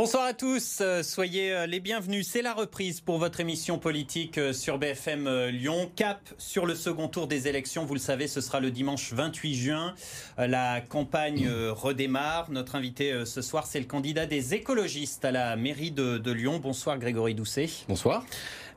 Bonsoir 0.00 0.26
à 0.26 0.32
tous, 0.32 0.78
euh, 0.80 1.02
soyez 1.02 1.52
euh, 1.52 1.66
les 1.66 1.80
bienvenus. 1.80 2.28
C'est 2.28 2.40
la 2.40 2.54
reprise 2.54 3.00
pour 3.00 3.18
votre 3.18 3.40
émission 3.40 3.80
politique 3.80 4.38
euh, 4.38 4.52
sur 4.52 4.78
BFM 4.78 5.48
Lyon. 5.48 5.90
Cap 5.96 6.20
sur 6.38 6.66
le 6.66 6.76
second 6.76 7.08
tour 7.08 7.26
des 7.26 7.48
élections. 7.48 7.84
Vous 7.84 7.94
le 7.94 8.00
savez, 8.00 8.28
ce 8.28 8.40
sera 8.40 8.60
le 8.60 8.70
dimanche 8.70 9.12
28 9.12 9.54
juin. 9.56 9.94
La 10.36 10.80
campagne 10.80 11.50
redémarre. 11.50 12.48
Notre 12.48 12.76
invité 12.76 13.24
ce 13.24 13.42
soir, 13.42 13.66
c'est 13.66 13.80
le 13.80 13.86
candidat 13.86 14.26
des 14.26 14.54
écologistes 14.54 15.24
à 15.24 15.32
la 15.32 15.56
mairie 15.56 15.90
de, 15.90 16.18
de 16.18 16.30
Lyon. 16.30 16.60
Bonsoir 16.62 16.96
Grégory 16.98 17.34
Doucet. 17.34 17.68
Bonsoir. 17.88 18.24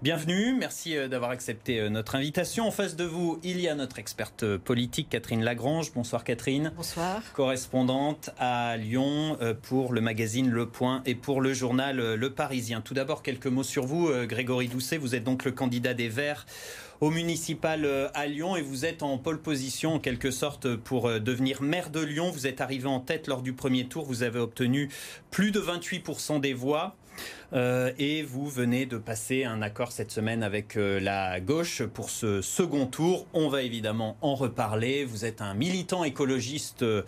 Bienvenue, 0.02 0.56
merci 0.58 0.98
euh, 0.98 1.08
d'avoir 1.08 1.30
accepté 1.30 1.80
euh, 1.80 1.90
notre 1.90 2.16
invitation. 2.16 2.66
En 2.66 2.72
face 2.72 2.96
de 2.96 3.04
vous, 3.04 3.40
il 3.44 3.62
y 3.62 3.68
a 3.68 3.76
notre 3.76 4.00
experte 4.00 4.42
euh, 4.42 4.58
politique, 4.58 5.10
Catherine 5.10 5.44
Lagrange. 5.44 5.94
Bonsoir 5.94 6.24
Catherine. 6.24 6.74
Bonsoir. 6.76 7.22
Correspondante 7.34 8.32
à 8.40 8.78
Lyon 8.78 9.38
pour 9.62 9.94
le 9.94 10.02
magazine 10.02 10.50
Le 10.50 10.66
Point 10.66 11.04
et 11.06 11.14
pour 11.14 11.40
le 11.40 11.54
journal 11.54 12.16
Le 12.16 12.30
Parisien. 12.32 12.82
Tout 12.82 12.96
d'abord, 12.96 13.22
quelques 13.22 13.46
mots 13.46 13.62
sur 13.62 13.86
vous, 13.86 14.10
Grégory 14.26 14.70
Doucet. 14.70 14.98
Vous 14.98 15.14
êtes 15.14 15.24
donc 15.24 15.46
le 15.46 15.52
candidat 15.52 15.94
des 15.94 16.10
Verts 16.10 16.48
au 17.00 17.12
municipal 17.12 17.88
à 18.14 18.26
Lyon 18.26 18.56
et 18.56 18.62
vous 18.62 18.86
êtes 18.86 19.04
en 19.04 19.18
pole 19.18 19.40
position 19.40 19.96
en 19.96 20.00
quelque 20.00 20.32
sorte 20.32 20.76
pour 20.76 21.10
devenir 21.20 21.62
maire 21.62 21.92
de 21.92 22.00
Lyon. 22.00 22.32
Vous 22.32 22.48
êtes 22.48 22.62
arrivé 22.62 22.88
en 22.88 23.00
tête 23.00 23.28
lors 23.28 23.44
du 23.44 23.54
premier 23.54 23.88
tour. 23.88 24.06
Vous 24.06 24.24
avez 24.24 24.40
obtenu 24.40 24.90
plus 25.30 25.52
de 25.52 25.60
28% 25.60 26.40
des 26.42 26.54
voix. 26.54 26.96
Euh, 27.54 27.92
et 27.98 28.24
vous 28.24 28.48
venez 28.48 28.86
de 28.86 28.98
passer 28.98 29.44
un 29.44 29.62
accord 29.62 29.92
cette 29.92 30.12
semaine 30.12 30.42
avec 30.42 30.78
euh, 30.78 31.00
la 31.00 31.40
gauche 31.42 31.84
pour 31.84 32.10
ce 32.10 32.42
second 32.42 32.86
tour. 32.86 33.28
On 33.34 33.50
va 33.50 33.64
évidemment 33.64 34.18
en 34.22 34.36
reparler. 34.36 35.04
Vous 35.04 35.26
êtes 35.26 35.42
un 35.42 35.54
militant 35.54 36.04
écologiste 36.04 36.84
euh, 36.84 37.04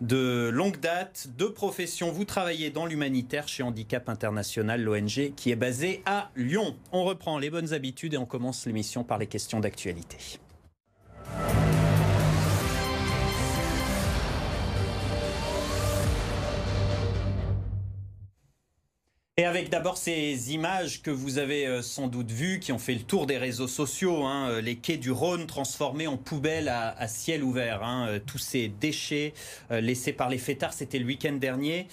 de 0.00 0.50
longue 0.52 0.80
date, 0.80 1.28
de 1.38 1.46
profession. 1.46 2.10
Vous 2.10 2.24
travaillez 2.24 2.70
dans 2.70 2.86
l'humanitaire 2.86 3.46
chez 3.46 3.62
Handicap 3.62 4.08
International, 4.08 4.82
l'ONG, 4.82 5.32
qui 5.36 5.50
est 5.52 5.56
basée 5.56 6.02
à 6.06 6.30
Lyon. 6.34 6.76
On 6.90 7.04
reprend 7.04 7.38
les 7.38 7.50
bonnes 7.50 7.72
habitudes 7.72 8.14
et 8.14 8.18
on 8.18 8.26
commence 8.26 8.66
l'émission 8.66 9.04
par 9.04 9.18
les 9.18 9.26
questions 9.26 9.60
d'actualité. 9.60 10.40
Et 19.36 19.44
avec 19.44 19.68
d'abord 19.68 19.96
ces 19.96 20.54
images 20.54 21.02
que 21.02 21.10
vous 21.10 21.38
avez 21.38 21.66
euh, 21.66 21.82
sans 21.82 22.06
doute 22.06 22.30
vues, 22.30 22.60
qui 22.60 22.70
ont 22.70 22.78
fait 22.78 22.94
le 22.94 23.00
tour 23.00 23.26
des 23.26 23.36
réseaux 23.36 23.66
sociaux, 23.66 24.22
hein, 24.22 24.48
euh, 24.48 24.60
les 24.60 24.76
quais 24.76 24.96
du 24.96 25.10
Rhône 25.10 25.48
transformés 25.48 26.06
en 26.06 26.16
poubelles 26.16 26.68
à, 26.68 27.08
ciel 27.08 27.42
ouvert, 27.42 27.82
hein, 27.82 28.06
euh, 28.06 28.20
tous 28.24 28.38
ces 28.38 28.68
déchets 28.68 29.34
laissés 29.70 30.12
par 30.12 30.28
les 30.28 30.38
fêtards, 30.38 30.72
c'était 30.72 31.00
le 31.00 31.06
week-end 31.06 31.32
dernier. 31.32 31.88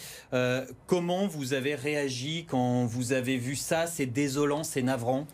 comment 0.86 1.26
vous 1.26 1.54
avez 1.54 1.74
réagi 1.74 2.46
quand 2.48 2.86
vous 2.86 3.12
avez 3.12 3.38
vu 3.38 3.56
ça 3.56 3.88
C'est 3.88 4.06
désolant, 4.06 4.64
c'est 4.64 4.84
navrant? 4.84 5.26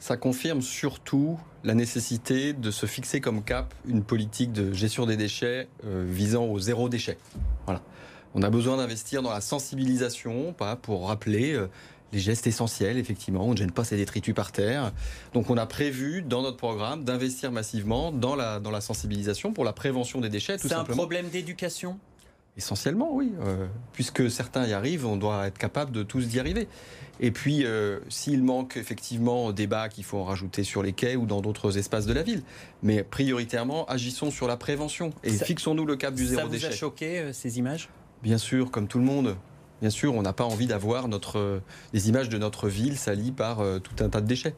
Ça 0.00 0.16
confirme 0.16 0.60
surtout 0.60 1.38
la 1.62 1.74
nécessité 1.74 2.52
de 2.52 2.72
se 2.72 2.86
fixer 2.86 3.20
comme 3.20 3.44
cap 3.44 3.72
une 3.86 4.02
politique 4.02 4.52
de 4.52 4.72
gestion 4.72 5.06
des 5.06 5.16
déchets 5.16 5.68
visant 5.84 6.46
au 6.46 6.58
zéro 6.58 6.88
déchet. 6.88 7.16
Voilà. 7.66 7.80
On 8.34 8.42
a 8.42 8.50
besoin 8.50 8.76
d'investir 8.76 9.22
dans 9.22 9.30
la 9.30 9.40
sensibilisation, 9.40 10.52
pas 10.52 10.74
pour 10.74 11.06
rappeler 11.08 11.52
euh, 11.52 11.68
les 12.12 12.18
gestes 12.18 12.46
essentiels, 12.46 12.98
effectivement. 12.98 13.44
On 13.44 13.52
ne 13.52 13.56
gêne 13.56 13.70
pas 13.70 13.84
ces 13.84 13.96
détritus 13.96 14.34
par 14.34 14.50
terre. 14.50 14.92
Donc 15.34 15.50
on 15.50 15.56
a 15.56 15.66
prévu 15.66 16.22
dans 16.22 16.42
notre 16.42 16.56
programme 16.56 17.04
d'investir 17.04 17.52
massivement 17.52 18.10
dans 18.10 18.34
la, 18.34 18.58
dans 18.58 18.70
la 18.72 18.80
sensibilisation 18.80 19.52
pour 19.52 19.64
la 19.64 19.72
prévention 19.72 20.20
des 20.20 20.28
déchets. 20.28 20.58
C'est 20.58 20.72
un 20.72 20.84
problème 20.84 21.28
d'éducation? 21.28 21.98
Essentiellement, 22.56 23.10
oui. 23.12 23.32
Euh, 23.44 23.66
puisque 23.92 24.30
certains 24.30 24.64
y 24.66 24.72
arrivent, 24.72 25.06
on 25.06 25.16
doit 25.16 25.48
être 25.48 25.58
capable 25.58 25.90
de 25.90 26.04
tous 26.04 26.32
y 26.34 26.38
arriver. 26.38 26.68
Et 27.18 27.32
puis, 27.32 27.64
euh, 27.64 27.98
s'il 28.08 28.44
manque 28.44 28.76
effectivement 28.76 29.52
des 29.52 29.66
bacs, 29.66 29.98
il 29.98 30.04
faut 30.04 30.18
en 30.18 30.24
rajouter 30.24 30.62
sur 30.62 30.82
les 30.82 30.92
quais 30.92 31.16
ou 31.16 31.26
dans 31.26 31.40
d'autres 31.40 31.78
espaces 31.78 32.06
de 32.06 32.12
la 32.12 32.22
ville. 32.22 32.42
Mais 32.82 33.02
prioritairement, 33.02 33.86
agissons 33.86 34.30
sur 34.30 34.46
la 34.46 34.56
prévention 34.56 35.10
et 35.24 35.30
fixons-nous 35.30 35.86
le 35.86 35.96
cap 35.96 36.14
du 36.14 36.26
zéro 36.26 36.48
déchet. 36.48 36.62
Ça 36.62 36.68
vous 36.68 36.74
a 36.74 36.76
choqué, 36.76 37.32
ces 37.32 37.58
images? 37.58 37.88
Bien 38.24 38.38
sûr, 38.38 38.70
comme 38.70 38.88
tout 38.88 38.98
le 38.98 39.04
monde. 39.04 39.36
Bien 39.80 39.90
sûr, 39.90 40.14
on 40.14 40.22
n'a 40.22 40.32
pas 40.32 40.44
envie 40.44 40.66
d'avoir 40.66 41.08
notre, 41.08 41.60
des 41.92 42.08
images 42.08 42.30
de 42.30 42.38
notre 42.38 42.68
ville 42.68 42.96
salies 42.96 43.32
par 43.32 43.60
euh, 43.60 43.78
tout 43.78 44.02
un 44.02 44.08
tas 44.08 44.22
de 44.22 44.26
déchets. 44.26 44.56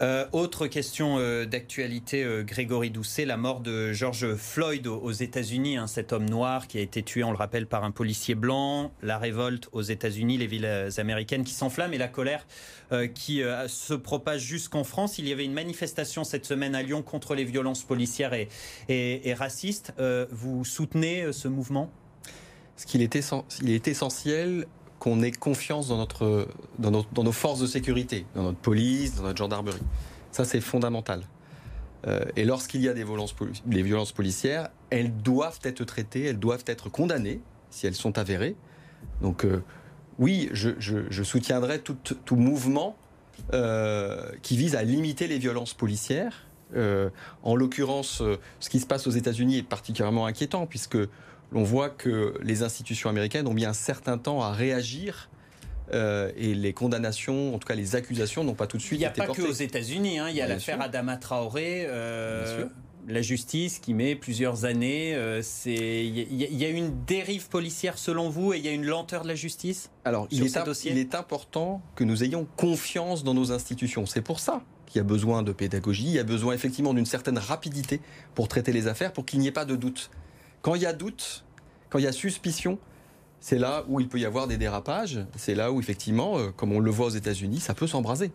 Euh, 0.00 0.26
autre 0.32 0.68
question 0.68 1.16
euh, 1.18 1.44
d'actualité, 1.46 2.24
Grégory 2.46 2.90
Doucet, 2.90 3.24
la 3.24 3.36
mort 3.36 3.60
de 3.60 3.92
George 3.92 4.36
Floyd 4.36 4.86
aux, 4.86 5.10
États-Unis, 5.10 5.78
hein, 5.78 5.88
cet 5.88 6.12
homme 6.12 6.30
noir 6.30 6.68
qui 6.68 6.78
a 6.78 6.80
été 6.80 7.02
tué, 7.02 7.24
on 7.24 7.32
le 7.32 7.36
rappelle, 7.36 7.66
par 7.66 7.82
un 7.82 7.90
policier 7.90 8.36
blanc, 8.36 8.92
la 9.02 9.18
révolte 9.18 9.68
aux 9.72 9.82
États-Unis, 9.82 10.38
les 10.38 10.46
villes 10.46 10.88
américaines 10.96 11.42
qui 11.42 11.52
s'enflamment 11.52 11.92
et 11.92 11.98
la 11.98 12.08
colère 12.08 12.46
qui 13.14 13.42
se 13.68 13.94
propage 13.94 14.42
jusqu'en 14.42 14.82
France. 14.82 15.18
Il 15.18 15.28
y 15.28 15.32
avait 15.32 15.44
une 15.44 15.52
manifestation 15.52 16.24
cette 16.24 16.46
semaine 16.46 16.74
à 16.74 16.82
Lyon 16.82 17.02
contre 17.02 17.34
les 17.34 17.44
violences 17.44 17.82
policières 17.82 18.32
et 18.88 19.34
racistes. 19.34 19.92
vous 20.30 20.64
soutenez 20.64 21.32
ce 21.32 21.48
mouvement? 21.48 21.92
Qu'il 22.86 23.02
est, 23.02 23.88
essentiel 23.88 24.66
qu'on 24.98 25.22
ait 25.22 25.32
confiance 25.32 25.88
dans, 25.88 26.04
nos 26.80 27.32
forces 27.32 27.60
de 27.60 27.66
sécurité, 27.66 28.26
dans 28.34 28.44
notre 28.44 28.58
police, 28.58 29.16
dans 29.16 29.22
notre 29.22 29.38
gendarmerie. 29.38 29.80
Ça, 30.32 30.44
c'est 30.44 30.60
fondamental. 30.60 31.22
Euh, 32.06 32.24
et 32.36 32.44
lorsqu'il 32.44 32.80
y 32.80 32.88
a 32.88 32.94
des 32.94 33.04
violences, 33.04 33.34
des 33.66 33.82
violences 33.82 34.12
policières, 34.12 34.68
elles 34.90 35.14
doivent 35.16 35.60
être 35.64 35.84
traitées, 35.84 36.24
elles 36.24 36.38
doivent 36.38 36.64
être 36.66 36.88
condamnées 36.88 37.40
si 37.70 37.86
elles 37.86 37.94
sont 37.94 38.18
avérées. 38.18 38.56
Donc, 39.20 39.44
euh, 39.44 39.62
oui, 40.18 40.48
je, 40.52 41.22
soutiendrai 41.22 41.80
tout, 41.80 42.36
mouvement 42.36 42.96
euh, 43.54 44.30
qui 44.42 44.56
vise 44.56 44.76
à 44.76 44.82
limiter 44.82 45.26
les 45.26 45.38
violences 45.38 45.74
policières. 45.74 46.46
En 46.74 47.56
l'occurrence, 47.56 48.22
ce 48.60 48.68
qui 48.68 48.80
se 48.80 48.86
passe 48.86 49.06
aux 49.06 49.10
États-Unis 49.10 49.58
est 49.58 49.62
particulièrement 49.62 50.26
inquiétant 50.26 50.66
puisque 50.66 50.98
l'on 51.52 51.62
voit 51.62 51.90
que 51.90 52.34
les 52.42 52.62
institutions 52.62 53.10
américaines 53.10 53.46
ont 53.46 53.54
mis 53.54 53.64
un 53.64 53.72
certain 53.72 54.18
temps 54.18 54.42
à 54.42 54.52
réagir 54.52 55.28
euh, 55.92 56.30
et 56.36 56.54
les 56.54 56.72
condamnations, 56.72 57.54
en 57.54 57.58
tout 57.58 57.66
cas 57.66 57.74
les 57.74 57.96
accusations, 57.96 58.44
n'ont 58.44 58.54
pas 58.54 58.66
tout 58.66 58.76
de 58.76 58.82
suite 58.82 59.00
été 59.00 59.08
portées. 59.08 59.22
Il 59.22 59.26
n'y 59.26 59.30
a 59.30 59.34
pas 59.34 59.48
que 59.48 59.50
aux 59.50 59.62
États-Unis. 59.62 60.18
Hein. 60.18 60.28
Il 60.30 60.36
y 60.36 60.40
a 60.40 60.46
l'affaire 60.46 60.80
Adama 60.80 61.16
Traoré. 61.16 61.84
Euh, 61.88 62.66
la 63.08 63.22
justice 63.22 63.78
qui 63.78 63.94
met 63.94 64.14
plusieurs 64.14 64.66
années. 64.66 65.14
Euh, 65.14 65.42
il 65.64 66.34
y, 66.34 66.64
a 66.64 66.68
une 66.68 67.04
dérive 67.06 67.48
policière 67.48 67.98
selon 67.98 68.28
vous 68.28 68.52
et 68.52 68.58
il 68.58 68.64
y 68.64 68.68
a 68.68 68.72
une 68.72 68.84
lenteur 68.84 69.22
de 69.22 69.28
la 69.28 69.34
justice 69.34 69.90
Alors, 70.04 70.28
il 70.30 70.44
est, 70.44 70.84
il 70.84 70.98
est 70.98 71.14
important 71.14 71.80
que 71.96 72.04
nous 72.04 72.22
ayons 72.22 72.46
confiance 72.56 73.24
dans 73.24 73.34
nos 73.34 73.52
institutions. 73.52 74.06
C'est 74.06 74.20
pour 74.20 74.38
ça 74.38 74.62
qu'il 74.90 74.98
y 74.98 75.00
a 75.00 75.04
besoin 75.04 75.42
de 75.42 75.52
pédagogie, 75.52 76.04
il 76.04 76.12
y 76.12 76.18
a 76.18 76.24
besoin 76.24 76.52
effectivement 76.52 76.92
d'une 76.92 77.06
certaine 77.06 77.38
rapidité 77.38 78.00
pour 78.34 78.48
traiter 78.48 78.72
les 78.72 78.88
affaires, 78.88 79.12
pour 79.12 79.24
qu'il 79.24 79.38
n'y 79.38 79.46
ait 79.46 79.52
pas 79.52 79.64
de 79.64 79.76
doute. 79.76 80.10
Quand 80.62 80.74
il 80.74 80.82
y 80.82 80.86
a 80.86 80.92
doute, 80.92 81.44
quand 81.88 81.98
il 81.98 82.04
y 82.04 82.08
a 82.08 82.12
suspicion, 82.12 82.78
c'est 83.40 83.58
là 83.58 83.84
où 83.88 84.00
il 84.00 84.08
peut 84.08 84.18
y 84.18 84.26
avoir 84.26 84.46
des 84.48 84.58
dérapages. 84.58 85.20
C'est 85.36 85.54
là 85.54 85.72
où, 85.72 85.80
effectivement, 85.80 86.36
euh, 86.36 86.50
comme 86.50 86.72
on 86.72 86.80
le 86.80 86.90
voit 86.90 87.06
aux 87.06 87.10
États-Unis, 87.10 87.60
ça 87.60 87.72
peut 87.72 87.86
s'embraser. 87.86 88.32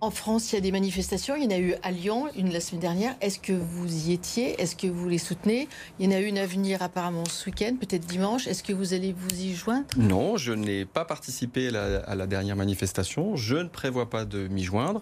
En 0.00 0.10
France, 0.10 0.52
il 0.52 0.56
y 0.56 0.58
a 0.58 0.60
des 0.60 0.72
manifestations. 0.72 1.36
Il 1.36 1.44
y 1.44 1.46
en 1.46 1.50
a 1.50 1.58
eu 1.58 1.74
à 1.82 1.90
Lyon, 1.90 2.26
une 2.36 2.52
la 2.52 2.60
semaine 2.60 2.80
dernière. 2.80 3.14
Est-ce 3.20 3.38
que 3.38 3.52
vous 3.52 4.08
y 4.08 4.12
étiez? 4.12 4.60
Est-ce 4.60 4.76
que 4.76 4.86
vous 4.86 5.08
les 5.08 5.18
soutenez? 5.18 5.68
Il 5.98 6.04
y 6.04 6.08
en 6.08 6.16
a 6.16 6.20
une 6.20 6.36
à 6.36 6.46
venir 6.46 6.82
apparemment 6.82 7.24
ce 7.24 7.46
week-end, 7.48 7.76
peut-être 7.80 8.04
dimanche. 8.04 8.46
Est-ce 8.46 8.62
que 8.62 8.72
vous 8.72 8.92
allez 8.92 9.14
vous 9.16 9.40
y 9.40 9.54
joindre? 9.54 9.86
Non, 9.96 10.36
je 10.36 10.52
n'ai 10.52 10.84
pas 10.84 11.04
participé 11.04 11.68
à 11.68 12.14
la 12.14 12.26
dernière 12.26 12.56
manifestation. 12.56 13.36
Je 13.36 13.56
ne 13.56 13.68
prévois 13.68 14.10
pas 14.10 14.24
de 14.24 14.48
m'y 14.48 14.64
joindre. 14.64 15.00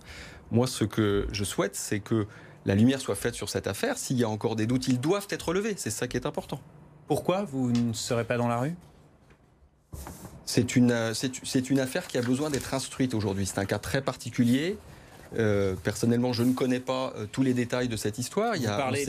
Moi, 0.52 0.66
ce 0.66 0.84
que 0.84 1.26
je 1.32 1.44
souhaite, 1.44 1.74
c'est 1.74 2.00
que 2.00 2.26
la 2.66 2.74
lumière 2.74 3.00
soit 3.00 3.14
faite 3.14 3.34
sur 3.34 3.48
cette 3.48 3.66
affaire. 3.66 3.96
S'il 3.96 4.18
y 4.18 4.24
a 4.24 4.28
encore 4.28 4.54
des 4.54 4.66
doutes, 4.66 4.86
ils 4.86 5.00
doivent 5.00 5.26
être 5.30 5.54
levés. 5.54 5.74
C'est 5.78 5.90
ça 5.90 6.06
qui 6.06 6.16
est 6.18 6.26
important. 6.26 6.60
Pourquoi 7.08 7.42
vous 7.42 7.72
ne 7.72 7.94
serez 7.94 8.24
pas 8.24 8.36
dans 8.36 8.48
la 8.48 8.58
rue? 8.58 8.74
C'est 10.44 10.76
une, 10.76 11.14
c'est, 11.14 11.70
une 11.70 11.80
affaire 11.80 12.06
qui 12.06 12.18
a 12.18 12.22
besoin 12.22 12.50
d'être 12.50 12.74
instruite 12.74 13.14
aujourd'hui. 13.14 13.46
C'est 13.46 13.58
un 13.58 13.64
cas 13.64 13.78
très 13.78 14.02
particulier. 14.02 14.76
Euh, 15.38 15.74
personnellement, 15.82 16.34
je 16.34 16.42
ne 16.42 16.52
connais 16.52 16.80
pas 16.80 17.14
euh, 17.16 17.24
tous 17.32 17.42
les 17.42 17.54
détails 17.54 17.88
de 17.88 17.96
cette 17.96 18.18
histoire. 18.18 18.54
Vous 18.54 18.64
parlez 18.64 19.06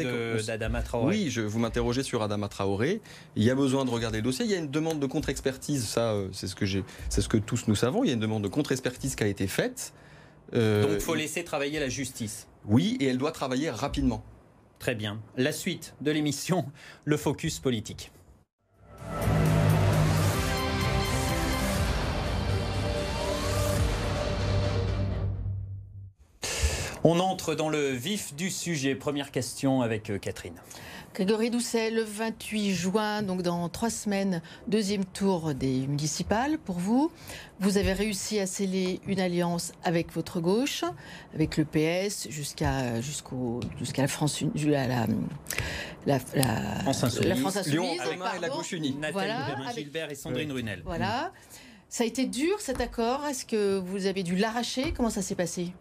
d'Adama 0.48 0.82
Traoré. 0.82 1.08
Oui, 1.08 1.30
je, 1.30 1.42
vous 1.42 1.60
m'interrogez 1.60 2.04
sur 2.04 2.24
Adama 2.24 2.48
Traoré. 2.48 3.02
Il 3.36 3.44
y 3.44 3.50
a 3.50 3.56
besoin 3.56 3.84
de 3.84 3.90
regarder 3.90 4.20
le 4.20 4.24
dossier. 4.24 4.46
Il 4.46 4.52
y 4.52 4.56
a 4.56 4.60
une 4.60 4.72
demande 4.72 5.02
de 5.02 5.06
contre-expertise. 5.06 5.86
Ça, 5.86 6.14
euh, 6.14 6.30
c'est 6.32 6.48
ce 6.48 6.56
que 6.56 6.66
j'ai, 6.66 6.86
c'est 7.10 7.20
ce 7.20 7.28
que 7.28 7.36
tous 7.36 7.68
nous 7.68 7.76
savons. 7.76 8.06
Il 8.06 8.08
y 8.08 8.12
a 8.12 8.14
une 8.14 8.22
demande 8.22 8.44
de 8.44 8.48
contre-expertise 8.48 9.16
qui 9.16 9.24
a 9.26 9.28
été 9.28 9.48
faite. 9.48 9.92
Donc, 10.52 10.92
il 10.92 11.00
faut 11.00 11.16
laisser 11.16 11.44
travailler 11.44 11.80
la 11.80 11.90
justice. 11.90 12.48
Oui, 12.66 12.98
et 13.00 13.08
elle 13.08 13.18
doit 13.18 13.32
travailler 13.32 13.70
rapidement. 13.70 14.24
Très 14.80 14.96
bien. 14.96 15.22
La 15.38 15.52
suite 15.52 15.96
de 16.02 16.12
l'émission, 16.12 16.66
le 17.06 17.18
focus 17.18 17.60
politique. 17.60 18.12
On 27.06 27.20
entre 27.20 27.54
dans 27.54 27.68
le 27.68 27.90
vif 27.90 28.34
du 28.34 28.50
sujet. 28.50 28.96
Première 28.96 29.32
question 29.32 29.82
avec 29.82 30.10
euh, 30.10 30.18
Catherine. 30.18 30.56
Grégory 31.14 31.52
Doucet, 31.52 31.92
le 31.92 32.02
28 32.02 32.74
juin, 32.74 33.22
donc 33.22 33.44
dans 33.44 33.70
trois 33.70 33.92
semaines, 33.92 34.42
deuxième 34.68 35.06
tour 35.06 35.54
des 35.54 35.86
municipales 35.86 36.58
pour 36.58 36.80
vous. 36.80 37.12
Vous 37.60 37.78
avez 37.78 37.94
réussi 37.94 38.40
à 38.40 38.48
sceller 38.48 39.00
une 39.06 39.20
alliance 39.20 39.74
avec 39.84 40.12
votre 40.12 40.40
gauche, 40.40 40.84
avec 41.36 41.58
le 41.58 41.66
PS, 41.66 42.30
jusqu'à 42.30 43.00
jusqu'au 43.00 43.60
jusqu'à 43.78 44.02
la 44.02 44.08
France, 44.08 44.44
la, 44.56 44.88
la, 44.88 46.18
la, 46.34 46.80
France 46.82 47.04
Insoumise, 47.04 47.30
la 47.30 47.36
France 47.36 47.58
Insoumise 47.58 47.74
Lyon 47.74 47.96
et 48.36 48.40
la 48.40 48.50
gauche 48.50 48.72
unie. 48.72 48.96
Nathalie 48.96 49.14
voilà, 49.14 49.72
Gilbert 49.76 50.12
et 50.12 50.16
Sandrine 50.16 50.52
oui. 50.52 50.62
Runel. 50.62 50.82
Voilà. 50.84 51.32
Ça 51.90 52.06
a 52.06 52.08
été 52.08 52.26
dur 52.26 52.60
cet 52.60 52.82
accord. 52.82 53.24
Est-ce 53.26 53.46
que 53.46 53.78
vous 53.78 54.08
avez 54.08 54.24
dû 54.24 54.36
l'arracher? 54.36 54.94
Comment 54.94 55.12
ça 55.12 55.22
s'est 55.22 55.36
passé? 55.36 55.74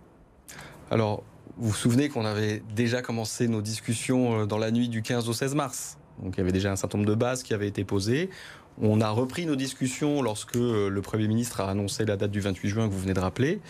Alors, 0.90 1.24
vous 1.58 1.68
vous 1.68 1.74
souvenez 1.74 2.08
qu'on 2.08 2.24
avait 2.24 2.62
déjà 2.74 3.02
commencé 3.02 3.46
nos 3.46 3.60
discussions 3.60 4.40
euh, 4.40 4.46
dans 4.46 4.58
la 4.58 4.70
nuit 4.70 4.88
du 4.88 5.02
15 5.02 5.28
au 5.28 5.32
16 5.32 5.54
mars. 5.54 5.98
Donc 6.22 6.34
il 6.36 6.38
y 6.38 6.40
avait 6.40 6.52
déjà 6.52 6.72
un 6.72 6.76
certain 6.76 6.98
nombre 6.98 7.10
de 7.10 7.14
bases 7.14 7.42
qui 7.42 7.52
avaient 7.52 7.68
été 7.68 7.84
posées. 7.84 8.30
On 8.80 9.02
a 9.02 9.10
repris 9.10 9.44
nos 9.44 9.56
discussions 9.56 10.22
lorsque 10.22 10.56
euh, 10.56 10.88
le 10.88 11.02
Premier 11.02 11.28
ministre 11.28 11.60
a 11.60 11.68
annoncé 11.68 12.06
la 12.06 12.16
date 12.16 12.30
du 12.30 12.40
28 12.40 12.68
juin 12.68 12.88
que 12.88 12.92
vous 12.92 13.00
venez 13.00 13.12
de 13.12 13.20
rappeler. 13.20 13.60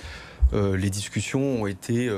Euh, 0.52 0.76
les 0.76 0.90
discussions 0.90 1.62
ont 1.62 1.66
été 1.66 2.08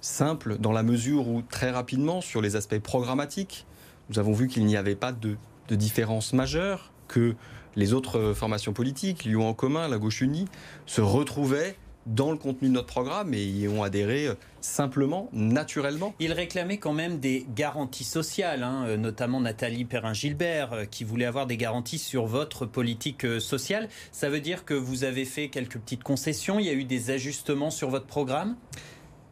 simples 0.00 0.56
dans 0.58 0.72
la 0.72 0.82
mesure 0.82 1.28
où 1.28 1.42
très 1.42 1.70
rapidement 1.70 2.20
sur 2.20 2.40
les 2.40 2.56
aspects 2.56 2.78
programmatiques, 2.78 3.66
nous 4.08 4.18
avons 4.18 4.32
vu 4.32 4.48
qu'il 4.48 4.64
n'y 4.64 4.76
avait 4.76 4.96
pas 4.96 5.12
de, 5.12 5.36
de 5.68 5.76
différence 5.76 6.32
majeure, 6.32 6.90
que 7.08 7.34
les 7.76 7.92
autres 7.92 8.32
formations 8.34 8.72
politiques, 8.72 9.24
Lyon 9.24 9.48
en 9.48 9.54
commun, 9.54 9.88
la 9.88 9.98
gauche 9.98 10.22
unie, 10.22 10.46
se 10.86 11.00
retrouvaient 11.00 11.76
dans 12.06 12.30
le 12.30 12.36
contenu 12.36 12.68
de 12.68 12.74
notre 12.74 12.88
programme 12.88 13.34
et 13.34 13.44
y 13.44 13.68
ont 13.68 13.82
adhéré 13.82 14.26
euh, 14.26 14.34
simplement, 14.60 15.28
naturellement. 15.32 16.14
Il 16.18 16.32
réclamait 16.32 16.78
quand 16.78 16.92
même 16.92 17.18
des 17.18 17.46
garanties 17.54 18.04
sociales, 18.04 18.62
hein, 18.62 18.84
euh, 18.86 18.96
notamment 18.96 19.40
Nathalie 19.40 19.84
Perrin-Gilbert, 19.84 20.72
euh, 20.72 20.84
qui 20.84 21.04
voulait 21.04 21.24
avoir 21.24 21.46
des 21.46 21.56
garanties 21.56 21.98
sur 21.98 22.26
votre 22.26 22.66
politique 22.66 23.26
sociale. 23.40 23.88
Ça 24.10 24.28
veut 24.28 24.40
dire 24.40 24.64
que 24.64 24.74
vous 24.74 25.04
avez 25.04 25.24
fait 25.24 25.48
quelques 25.48 25.78
petites 25.78 26.02
concessions, 26.02 26.58
il 26.58 26.66
y 26.66 26.70
a 26.70 26.74
eu 26.74 26.84
des 26.84 27.10
ajustements 27.10 27.70
sur 27.70 27.90
votre 27.90 28.06
programme? 28.06 28.56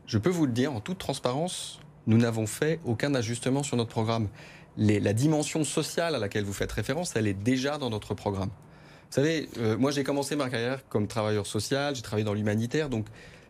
Je 0.06 0.18
peux 0.18 0.30
vous 0.30 0.46
le 0.46 0.52
dire 0.52 0.72
en 0.72 0.80
toute 0.80 0.98
transparence, 0.98 1.80
nous 2.06 2.18
n'avons 2.18 2.46
fait 2.46 2.80
aucun 2.84 3.14
ajustement 3.14 3.62
sur 3.62 3.76
notre 3.76 3.90
programme. 3.90 4.28
Les, 4.76 5.00
la 5.00 5.12
dimension 5.12 5.64
sociale 5.64 6.14
à 6.14 6.18
laquelle 6.18 6.44
vous 6.44 6.52
faites 6.52 6.72
référence, 6.72 7.14
elle 7.16 7.26
est 7.26 7.34
déjà 7.34 7.78
dans 7.78 7.90
notre 7.90 8.14
programme. 8.14 8.50
Vous 9.10 9.16
savez, 9.16 9.48
euh, 9.58 9.76
moi 9.76 9.90
j'ai 9.90 10.04
commencé 10.04 10.36
ma 10.36 10.48
carrière 10.48 10.88
comme 10.88 11.08
travailleur 11.08 11.44
social, 11.44 11.96
j'ai 11.96 12.02
travaillé 12.02 12.24
dans 12.24 12.32
l'humanitaire, 12.32 12.88
donc 12.88 13.06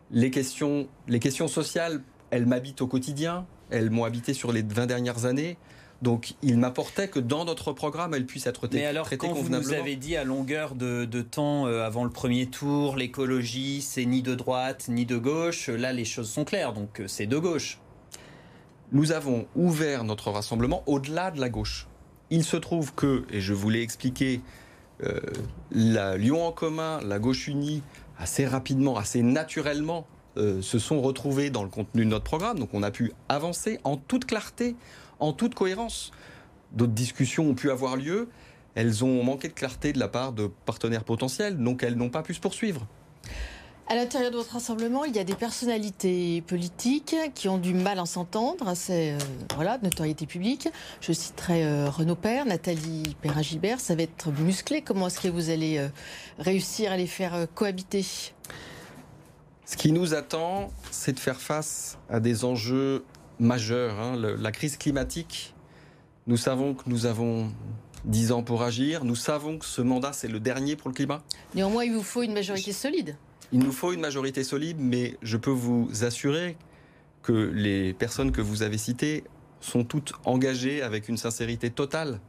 les 0.09 0.31
questions, 0.31 0.87
les 1.07 1.19
questions 1.19 1.47
sociales, 1.47 2.01
elles 2.31 2.47
m'habitent 2.47 2.81
au 2.81 2.87
quotidien, 2.87 3.45
elles 3.69 3.91
m'ont 3.91 4.03
habité 4.03 4.33
sur 4.33 4.51
les 4.51 4.63
20 4.63 4.87
dernières 4.87 5.25
années. 5.25 5.57
Donc, 6.01 6.33
il 6.41 6.57
m'apportait 6.57 7.09
que 7.09 7.19
dans 7.19 7.45
notre 7.45 7.73
programme, 7.73 8.15
elles 8.15 8.25
puissent 8.25 8.47
être 8.47 8.67
Mais 8.73 8.85
alors, 8.85 9.07
quand. 9.07 9.33
Vous 9.33 9.49
nous 9.49 9.71
avez 9.71 9.95
dit 9.95 10.15
à 10.15 10.23
longueur 10.23 10.73
de, 10.73 11.05
de 11.05 11.21
temps 11.21 11.67
euh, 11.67 11.85
avant 11.85 12.03
le 12.03 12.09
premier 12.09 12.47
tour, 12.47 12.95
l'écologie, 12.95 13.83
c'est 13.83 14.05
ni 14.05 14.23
de 14.23 14.33
droite 14.33 14.87
ni 14.89 15.05
de 15.05 15.17
gauche. 15.17 15.69
Là, 15.69 15.93
les 15.93 16.05
choses 16.05 16.31
sont 16.31 16.43
claires, 16.43 16.73
donc 16.73 17.01
euh, 17.01 17.07
c'est 17.07 17.27
de 17.27 17.37
gauche. 17.37 17.77
Nous 18.91 19.11
avons 19.11 19.45
ouvert 19.55 20.03
notre 20.03 20.31
rassemblement 20.31 20.81
au-delà 20.87 21.29
de 21.29 21.39
la 21.39 21.49
gauche. 21.49 21.87
Il 22.31 22.43
se 22.43 22.57
trouve 22.57 22.95
que, 22.95 23.23
et 23.29 23.39
je 23.39 23.53
vous 23.53 23.69
l'ai 23.69 23.83
expliqué 23.83 24.41
la 25.71 26.17
Lyon 26.17 26.45
en 26.45 26.51
commun, 26.51 26.99
la 27.05 27.19
gauche 27.19 27.47
unie, 27.47 27.81
assez 28.17 28.45
rapidement, 28.45 28.97
assez 28.97 29.21
naturellement, 29.21 30.05
euh, 30.37 30.61
se 30.61 30.79
sont 30.79 31.01
retrouvés 31.01 31.49
dans 31.49 31.63
le 31.63 31.69
contenu 31.69 32.05
de 32.05 32.09
notre 32.09 32.23
programme. 32.23 32.57
Donc 32.57 32.69
on 32.73 32.83
a 32.83 32.91
pu 32.91 33.11
avancer 33.27 33.79
en 33.83 33.97
toute 33.97 34.25
clarté, 34.25 34.75
en 35.19 35.33
toute 35.33 35.55
cohérence. 35.55 36.11
D'autres 36.71 36.93
discussions 36.93 37.49
ont 37.49 37.53
pu 37.53 37.69
avoir 37.69 37.97
lieu. 37.97 38.29
Elles 38.75 39.03
ont 39.03 39.23
manqué 39.23 39.49
de 39.49 39.53
clarté 39.53 39.91
de 39.91 39.99
la 39.99 40.07
part 40.07 40.31
de 40.31 40.49
partenaires 40.65 41.03
potentiels, 41.03 41.57
donc 41.61 41.83
elles 41.83 41.95
n'ont 41.95 42.09
pas 42.09 42.23
pu 42.23 42.33
se 42.33 42.39
poursuivre. 42.39 42.87
À 43.91 43.95
l'intérieur 43.95 44.31
de 44.31 44.37
votre 44.37 44.53
rassemblement, 44.53 45.03
il 45.03 45.13
y 45.13 45.19
a 45.19 45.25
des 45.25 45.35
personnalités 45.35 46.41
politiques 46.47 47.13
qui 47.35 47.49
ont 47.49 47.57
du 47.57 47.73
mal 47.73 47.99
à 47.99 48.05
s'entendre. 48.05 48.71
C'est 48.73 49.11
euh, 49.11 49.17
voilà, 49.53 49.79
notoriété 49.83 50.25
publique. 50.25 50.69
Je 51.01 51.11
citerai 51.11 51.65
euh, 51.65 51.89
Renaud 51.89 52.15
Père, 52.15 52.45
Nathalie 52.45 53.17
Perrin-Gilbert. 53.21 53.81
Ça 53.81 53.95
va 53.95 54.03
être 54.03 54.31
musclé. 54.31 54.81
Comment 54.81 55.07
est-ce 55.07 55.19
que 55.19 55.27
vous 55.27 55.49
allez 55.49 55.77
euh, 55.77 55.89
réussir 56.39 56.93
à 56.93 56.95
les 56.95 57.05
faire 57.05 57.47
cohabiter? 57.53 58.05
Ce 59.65 59.75
qui 59.75 59.91
nous 59.91 60.13
attend, 60.13 60.71
c'est 60.89 61.11
de 61.11 61.19
faire 61.19 61.41
face 61.41 61.97
à 62.09 62.21
des 62.21 62.45
enjeux 62.45 63.03
majeurs. 63.39 63.99
Hein. 63.99 64.15
Le, 64.15 64.35
la 64.37 64.53
crise 64.53 64.77
climatique, 64.77 65.53
nous 66.27 66.37
savons 66.37 66.75
que 66.75 66.83
nous 66.85 67.07
avons 67.07 67.51
10 68.05 68.31
ans 68.31 68.41
pour 68.41 68.63
agir. 68.63 69.03
Nous 69.03 69.17
savons 69.17 69.57
que 69.57 69.65
ce 69.65 69.81
mandat, 69.81 70.13
c'est 70.13 70.29
le 70.29 70.39
dernier 70.39 70.77
pour 70.77 70.87
le 70.87 70.95
climat. 70.95 71.21
Néanmoins, 71.55 71.83
il 71.83 71.91
vous 71.91 72.03
faut 72.03 72.23
une 72.23 72.33
majorité 72.33 72.71
solide. 72.71 73.17
Il 73.51 73.59
nous 73.59 73.71
faut 73.71 73.91
une 73.91 73.99
majorité 73.99 74.43
solide, 74.43 74.77
mais 74.79 75.17
je 75.21 75.37
peux 75.37 75.51
vous 75.51 75.89
assurer 76.03 76.57
que 77.21 77.33
les 77.33 77.93
personnes 77.93 78.31
que 78.31 78.41
vous 78.41 78.63
avez 78.63 78.77
citées 78.77 79.23
sont 79.59 79.83
toutes 79.83 80.13
engagées 80.25 80.81
avec 80.81 81.09
une 81.09 81.17
sincérité 81.17 81.69
totale. 81.69 82.19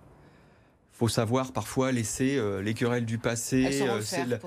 Il 0.93 0.99
faut 0.99 1.09
savoir 1.09 1.53
parfois 1.53 1.93
laisser 1.93 2.37
euh, 2.37 2.61
les 2.61 2.75
querelles 2.75 3.07
du 3.07 3.19
passé. 3.19 3.65
euh, 3.89 4.39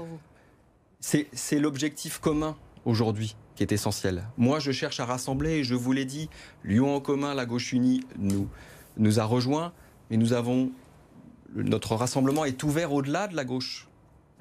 c'est 1.34 1.60
l'objectif 1.60 2.20
commun 2.20 2.56
aujourd'hui 2.84 3.36
qui 3.56 3.64
est 3.64 3.72
essentiel. 3.72 4.24
Moi, 4.38 4.60
je 4.60 4.72
cherche 4.72 5.00
à 5.00 5.06
rassembler, 5.06 5.52
et 5.52 5.64
je 5.64 5.76
vous 5.76 5.94
l'ai 5.94 6.06
dit, 6.06 6.30
Lyon 6.64 6.96
en 6.96 7.00
commun, 7.00 7.34
la 7.34 7.46
gauche 7.46 7.72
unie 7.72 8.04
nous, 8.18 8.50
nous 8.98 9.20
a 9.20 9.24
rejoints, 9.24 9.72
mais 10.10 10.18
nous 10.18 10.34
avons 10.34 10.72
notre 11.56 11.96
rassemblement 11.96 12.46
est 12.46 12.64
ouvert 12.64 12.94
au-delà 12.94 13.28
de 13.28 13.36
la 13.36 13.46
gauche. 13.46 13.88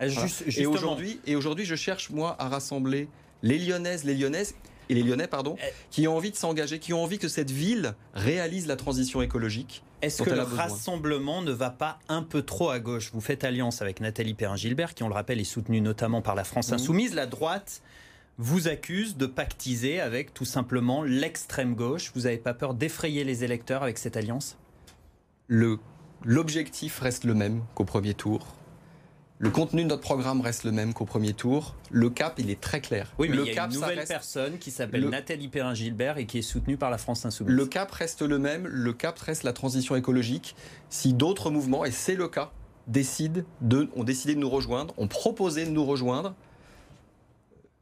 Juste, 0.01 0.45
voilà. 0.49 0.97
Et 1.27 1.37
aujourd'hui, 1.37 1.65
je 1.65 1.75
cherche 1.75 2.11
moi 2.11 2.37
à 2.39 2.49
rassembler 2.49 3.09
les 3.43 3.59
Lyonnaises, 3.59 4.05
les 4.05 4.15
Lyonnaises 4.15 4.55
et 4.89 4.95
les 4.95 5.03
Lyonnais, 5.03 5.29
pardon, 5.29 5.57
qui 5.91 6.07
ont 6.09 6.17
envie 6.17 6.31
de 6.31 6.37
s'engager, 6.37 6.79
qui 6.79 6.93
ont 6.93 7.03
envie 7.03 7.19
que 7.19 7.29
cette 7.29 7.51
ville 7.51 7.95
réalise 8.13 8.67
la 8.67 8.77
transition 8.77 9.23
écologique. 9.23 9.83
Est-ce 10.03 10.23
que 10.23 10.31
le 10.31 10.43
rassemblement 10.43 11.41
ne 11.41 11.53
va 11.53 11.71
pas 11.71 11.99
un 12.09 12.23
peu 12.23 12.43
trop 12.43 12.69
à 12.69 12.81
gauche? 12.81 13.11
Vous 13.15 13.23
faites 13.23 13.45
alliance 13.45 13.81
avec 13.81 14.01
Nathalie 14.01 14.35
Perrin-Gilbert, 14.35 14.95
qui, 14.95 15.03
on 15.03 15.09
le 15.09 15.15
rappelle, 15.15 15.41
est 15.41 15.45
soutenue 15.45 15.81
notamment 15.81 16.21
par 16.21 16.35
la 16.35 16.45
France 16.45 16.73
Insoumise. 16.73 17.13
Mmh. 17.13 17.17
La 17.17 17.27
droite 17.27 17.81
vous 18.37 18.69
accuse 18.69 19.17
de 19.17 19.25
pactiser 19.27 20.01
avec 20.01 20.35
tout 20.35 20.45
simplement 20.45 21.03
l'extrême 21.03 21.75
gauche. 21.75 22.11
Vous 22.15 22.23
n'avez 22.23 22.37
pas 22.37 22.53
peur 22.53 22.75
d'effrayer 22.75 23.25
les 23.25 23.45
électeurs 23.45 23.83
avec 23.83 23.97
cette 23.97 24.17
alliance? 24.19 24.59
L'objectif 26.25 26.99
reste 27.01 27.25
le 27.25 27.35
même 27.35 27.63
qu'au 27.75 27.85
premier 27.85 28.13
tour. 28.13 28.57
Le 29.45 29.51
contenu 29.51 29.83
de 29.83 29.89
notre 29.89 30.01
programme 30.01 30.41
reste 30.41 30.65
le 30.65 30.73
même 30.73 30.95
qu'au 30.95 31.05
premier 31.05 31.35
tour. 31.35 31.75
Le 31.91 32.09
cap, 32.09 32.39
il 32.39 32.49
est 32.49 32.63
très 32.63 32.81
clair. 32.81 33.13
Oui, 33.19 33.29
mais 33.29 33.37
le 33.37 33.43
il 33.43 33.49
y 33.49 33.51
a 33.51 33.55
cap, 33.55 33.71
une 33.71 33.75
nouvelle 33.75 33.99
reste... 33.99 34.11
personne 34.11 34.57
qui 34.57 34.71
s'appelle 34.71 35.03
le... 35.03 35.11
Nathalie 35.11 35.49
Perrin-Gilbert 35.49 36.17
et 36.17 36.25
qui 36.25 36.39
est 36.39 36.43
soutenue 36.43 36.79
par 36.79 36.89
la 36.89 36.97
France 36.97 37.27
Insoumise. 37.27 37.55
Le 37.55 37.67
cap 37.67 37.91
reste 37.91 38.23
le 38.23 38.39
même. 38.39 38.67
Le 38.67 38.95
cap 38.95 39.19
reste 39.19 39.43
la 39.43 39.53
transition 39.53 39.97
écologique. 39.97 40.57
Si 40.89 41.13
d'autres 41.13 41.51
mouvements, 41.51 41.85
et 41.85 41.91
c'est 41.91 42.15
le 42.15 42.27
cas, 42.27 42.53
décident 42.87 43.43
de, 43.61 43.91
ont 43.95 44.05
décidé 44.05 44.35
de 44.35 44.41
nous 44.41 44.49
rejoindre, 44.49 44.95
ont 44.97 45.09
proposé 45.09 45.67
de 45.67 45.71
nous 45.71 45.85
rejoindre, 45.85 46.35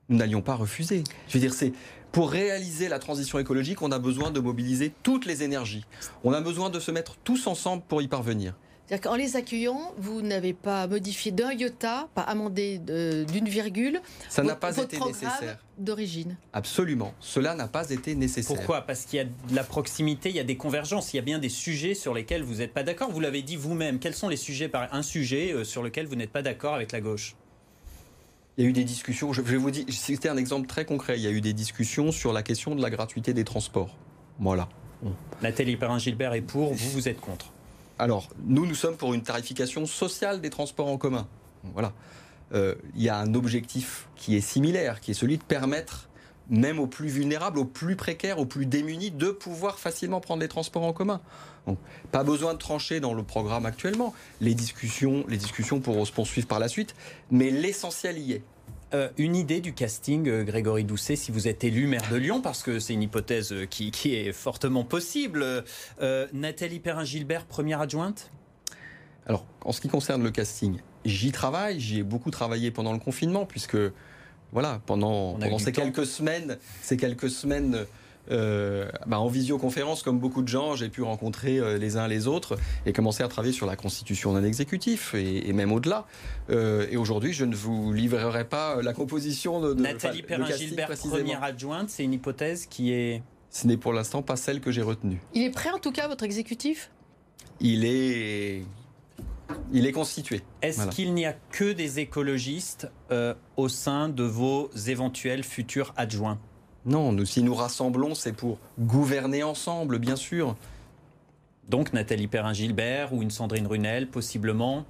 nous 0.08 0.16
n'allions 0.16 0.42
pas 0.42 0.56
refuser. 0.56 1.04
Je 1.28 1.34
veux 1.34 1.40
dire, 1.40 1.54
c'est 1.54 1.72
pour 2.10 2.32
réaliser 2.32 2.88
la 2.88 2.98
transition 2.98 3.38
écologique, 3.38 3.82
on 3.82 3.92
a 3.92 4.00
besoin 4.00 4.32
de 4.32 4.40
mobiliser 4.40 4.92
toutes 5.04 5.26
les 5.26 5.44
énergies. 5.44 5.84
On 6.24 6.32
a 6.32 6.40
besoin 6.40 6.70
de 6.70 6.80
se 6.80 6.90
mettre 6.90 7.18
tous 7.22 7.46
ensemble 7.46 7.84
pour 7.86 8.02
y 8.02 8.08
parvenir. 8.08 8.54
C'est-à-dire 8.86 9.10
qu'en 9.10 9.16
les 9.16 9.36
accueillant, 9.36 9.92
vous 9.96 10.22
n'avez 10.22 10.52
pas 10.52 10.86
modifié 10.86 11.32
d'un 11.32 11.52
iota, 11.52 12.08
pas 12.14 12.22
amendé 12.22 12.78
d'une 12.78 13.48
virgule. 13.48 14.00
Ça 14.28 14.42
n'a 14.42 14.56
pas 14.56 14.76
été 14.76 14.98
nécessaire. 14.98 15.58
D'origine. 15.78 16.36
Absolument. 16.52 17.14
Cela 17.18 17.54
n'a 17.54 17.68
pas 17.68 17.90
été 17.90 18.14
nécessaire. 18.14 18.54
Pourquoi? 18.54 18.82
Parce 18.82 19.04
qu'il 19.04 19.16
y 19.16 19.20
a 19.20 19.24
de 19.24 19.54
la 19.54 19.64
proximité, 19.64 20.28
il 20.28 20.36
y 20.36 20.40
a 20.40 20.44
des 20.44 20.56
convergences, 20.56 21.12
il 21.12 21.16
y 21.16 21.18
a 21.18 21.22
bien 21.22 21.38
des 21.38 21.48
sujets 21.48 21.94
sur 21.94 22.12
lesquels 22.12 22.42
vous 22.42 22.56
n'êtes 22.56 22.74
pas 22.74 22.82
d'accord. 22.82 23.10
Vous 23.10 23.20
l'avez 23.20 23.42
dit 23.42 23.56
vous-même. 23.56 23.98
Quels 23.98 24.14
sont 24.14 24.28
les 24.28 24.36
sujets 24.36 24.68
par 24.68 24.92
un 24.92 25.02
sujet 25.02 25.52
euh, 25.52 25.64
sur 25.64 25.82
lequel 25.82 26.06
vous 26.06 26.14
n'êtes 26.14 26.30
pas 26.30 26.42
d'accord 26.42 26.74
avec 26.74 26.92
la 26.92 27.00
gauche? 27.00 27.34
Il 28.58 28.64
y 28.64 28.66
a 28.66 28.70
eu 28.70 28.74
des 28.74 28.84
discussions, 28.84 29.32
je 29.32 29.40
vais 29.40 29.56
vous 29.56 29.70
dire, 29.70 29.86
c'était 29.88 30.28
un 30.28 30.36
exemple 30.36 30.66
très 30.66 30.84
concret, 30.84 31.16
il 31.16 31.22
y 31.22 31.26
a 31.26 31.30
eu 31.30 31.40
des 31.40 31.54
discussions 31.54 32.12
sur 32.12 32.34
la 32.34 32.42
question 32.42 32.74
de 32.74 32.82
la 32.82 32.90
gratuité 32.90 33.32
des 33.32 33.44
transports. 33.44 33.96
Voilà. 34.38 34.68
Nathalie 35.40 35.76
Perrin-Gilbert 35.76 36.34
est 36.34 36.42
pour, 36.42 36.74
vous, 36.74 36.90
vous 36.90 37.08
êtes 37.08 37.20
contre 37.20 37.50
Alors, 37.98 38.28
nous, 38.44 38.66
nous 38.66 38.74
sommes 38.74 38.96
pour 38.96 39.14
une 39.14 39.22
tarification 39.22 39.86
sociale 39.86 40.40
des 40.40 40.50
transports 40.50 40.88
en 40.88 40.96
commun. 40.98 41.28
Voilà. 41.74 41.92
Euh, 42.54 42.74
il 42.94 43.02
y 43.02 43.08
a 43.08 43.16
un 43.16 43.34
objectif 43.34 44.08
qui 44.16 44.36
est 44.36 44.40
similaire, 44.40 45.00
qui 45.00 45.12
est 45.12 45.14
celui 45.14 45.38
de 45.38 45.42
permettre, 45.42 46.08
même 46.50 46.78
aux 46.78 46.86
plus 46.86 47.08
vulnérables, 47.08 47.58
aux 47.58 47.64
plus 47.64 47.96
précaires, 47.96 48.38
aux 48.38 48.46
plus 48.46 48.66
démunis, 48.66 49.10
de 49.10 49.30
pouvoir 49.30 49.78
facilement 49.78 50.20
prendre 50.20 50.42
les 50.42 50.48
transports 50.48 50.82
en 50.82 50.92
commun. 50.92 51.20
Donc, 51.66 51.78
pas 52.10 52.24
besoin 52.24 52.54
de 52.54 52.58
trancher 52.58 53.00
dans 53.00 53.14
le 53.14 53.22
programme 53.22 53.66
actuellement. 53.66 54.12
Les 54.40 54.54
discussions, 54.54 55.24
les 55.28 55.36
discussions 55.36 55.80
pourront 55.80 56.04
se 56.04 56.12
poursuivre 56.12 56.46
par 56.46 56.58
la 56.58 56.68
suite, 56.68 56.94
mais 57.30 57.50
l'essentiel 57.50 58.18
y 58.18 58.32
est. 58.32 58.42
Euh, 58.94 59.08
une 59.16 59.36
idée 59.36 59.60
du 59.60 59.72
casting, 59.72 60.28
euh, 60.28 60.44
Grégory 60.44 60.84
Doucet, 60.84 61.16
si 61.16 61.32
vous 61.32 61.48
êtes 61.48 61.64
élu 61.64 61.86
maire 61.86 62.02
de 62.10 62.16
Lyon, 62.16 62.42
parce 62.42 62.62
que 62.62 62.78
c'est 62.78 62.92
une 62.92 63.02
hypothèse 63.02 63.52
euh, 63.52 63.64
qui, 63.64 64.14
est 64.14 64.32
fortement 64.32 64.84
possible. 64.84 65.64
Nathalie 66.32 66.80
Perrin-Gilbert, 66.80 67.46
première 67.46 67.80
adjointe? 67.80 68.30
Alors, 69.26 69.46
en 69.64 69.72
ce 69.72 69.80
qui 69.80 69.88
concerne 69.88 70.22
le 70.22 70.30
casting, 70.30 70.78
j'y 71.04 71.32
travaille, 71.32 71.80
j'y 71.80 72.00
ai 72.00 72.02
beaucoup 72.02 72.30
travaillé 72.30 72.70
pendant 72.70 72.92
le 72.92 72.98
confinement, 72.98 73.46
puisque 73.46 73.78
voilà, 74.52 74.80
pendant, 74.84 75.34
pendant 75.34 75.58
ces 75.58 75.72
quelques 75.72 76.04
semaines, 76.04 76.58
ces 76.82 76.96
quelques 76.96 77.30
semaines 77.30 77.86
euh, 78.30 78.88
bah, 79.06 79.18
en 79.18 79.28
visioconférence, 79.28 80.02
comme 80.02 80.18
beaucoup 80.18 80.42
de 80.42 80.48
gens, 80.48 80.76
j'ai 80.76 80.88
pu 80.88 81.02
rencontrer 81.02 81.58
euh, 81.58 81.78
les 81.78 81.96
uns 81.96 82.06
les 82.06 82.26
autres 82.26 82.56
et 82.86 82.92
commencer 82.92 83.22
à 83.22 83.28
travailler 83.28 83.52
sur 83.52 83.66
la 83.66 83.76
constitution 83.76 84.32
d'un 84.32 84.44
exécutif 84.44 85.14
et, 85.14 85.52
même 85.52 85.72
au-delà. 85.72 86.06
Euh, 86.50 86.86
et 86.90 86.96
aujourd'hui, 86.96 87.32
je 87.32 87.44
ne 87.44 87.54
vous 87.54 87.92
livrerai 87.92 88.44
pas 88.44 88.80
la 88.82 88.92
composition 88.92 89.60
de, 89.60 89.74
Nathalie 89.74 90.22
Perrin-Gilbert, 90.22 90.88
première 90.88 91.42
adjointe. 91.42 91.90
C'est 91.90 92.04
une 92.04 92.14
hypothèse 92.14 92.66
qui 92.66 92.92
est. 92.92 93.22
Ce 93.50 93.66
n'est 93.66 93.76
pour 93.76 93.92
l'instant 93.92 94.22
pas 94.22 94.36
celle 94.36 94.60
que 94.60 94.70
j'ai 94.70 94.82
retenue. 94.82 95.20
Il 95.34 95.42
est 95.42 95.50
prêt 95.50 95.70
en 95.70 95.78
tout 95.78 95.92
cas, 95.92 96.08
votre 96.08 96.24
exécutif? 96.24 96.90
Il 97.60 97.84
est. 97.84 98.62
Il 99.72 99.86
est 99.86 99.92
constitué. 99.92 100.40
Est-ce 100.62 100.88
qu'il 100.88 101.12
n'y 101.12 101.26
a 101.26 101.34
que 101.50 101.72
des 101.72 101.98
écologistes 101.98 102.88
au 103.56 103.68
sein 103.68 104.08
de 104.08 104.22
vos 104.22 104.70
éventuels 104.86 105.44
futurs 105.44 105.92
adjoints? 105.96 106.38
Non, 106.84 107.12
nous, 107.12 107.24
si 107.24 107.42
nous 107.42 107.54
rassemblons, 107.54 108.14
c'est 108.14 108.32
pour 108.32 108.58
gouverner 108.78 109.42
ensemble, 109.42 109.98
bien 109.98 110.16
sûr. 110.16 110.56
Donc 111.68 111.92
Nathalie 111.92 112.26
Perrin-Gilbert 112.26 113.12
ou 113.12 113.22
une 113.22 113.30
Sandrine 113.30 113.66
Runel, 113.66 114.08
possiblement 114.08 114.84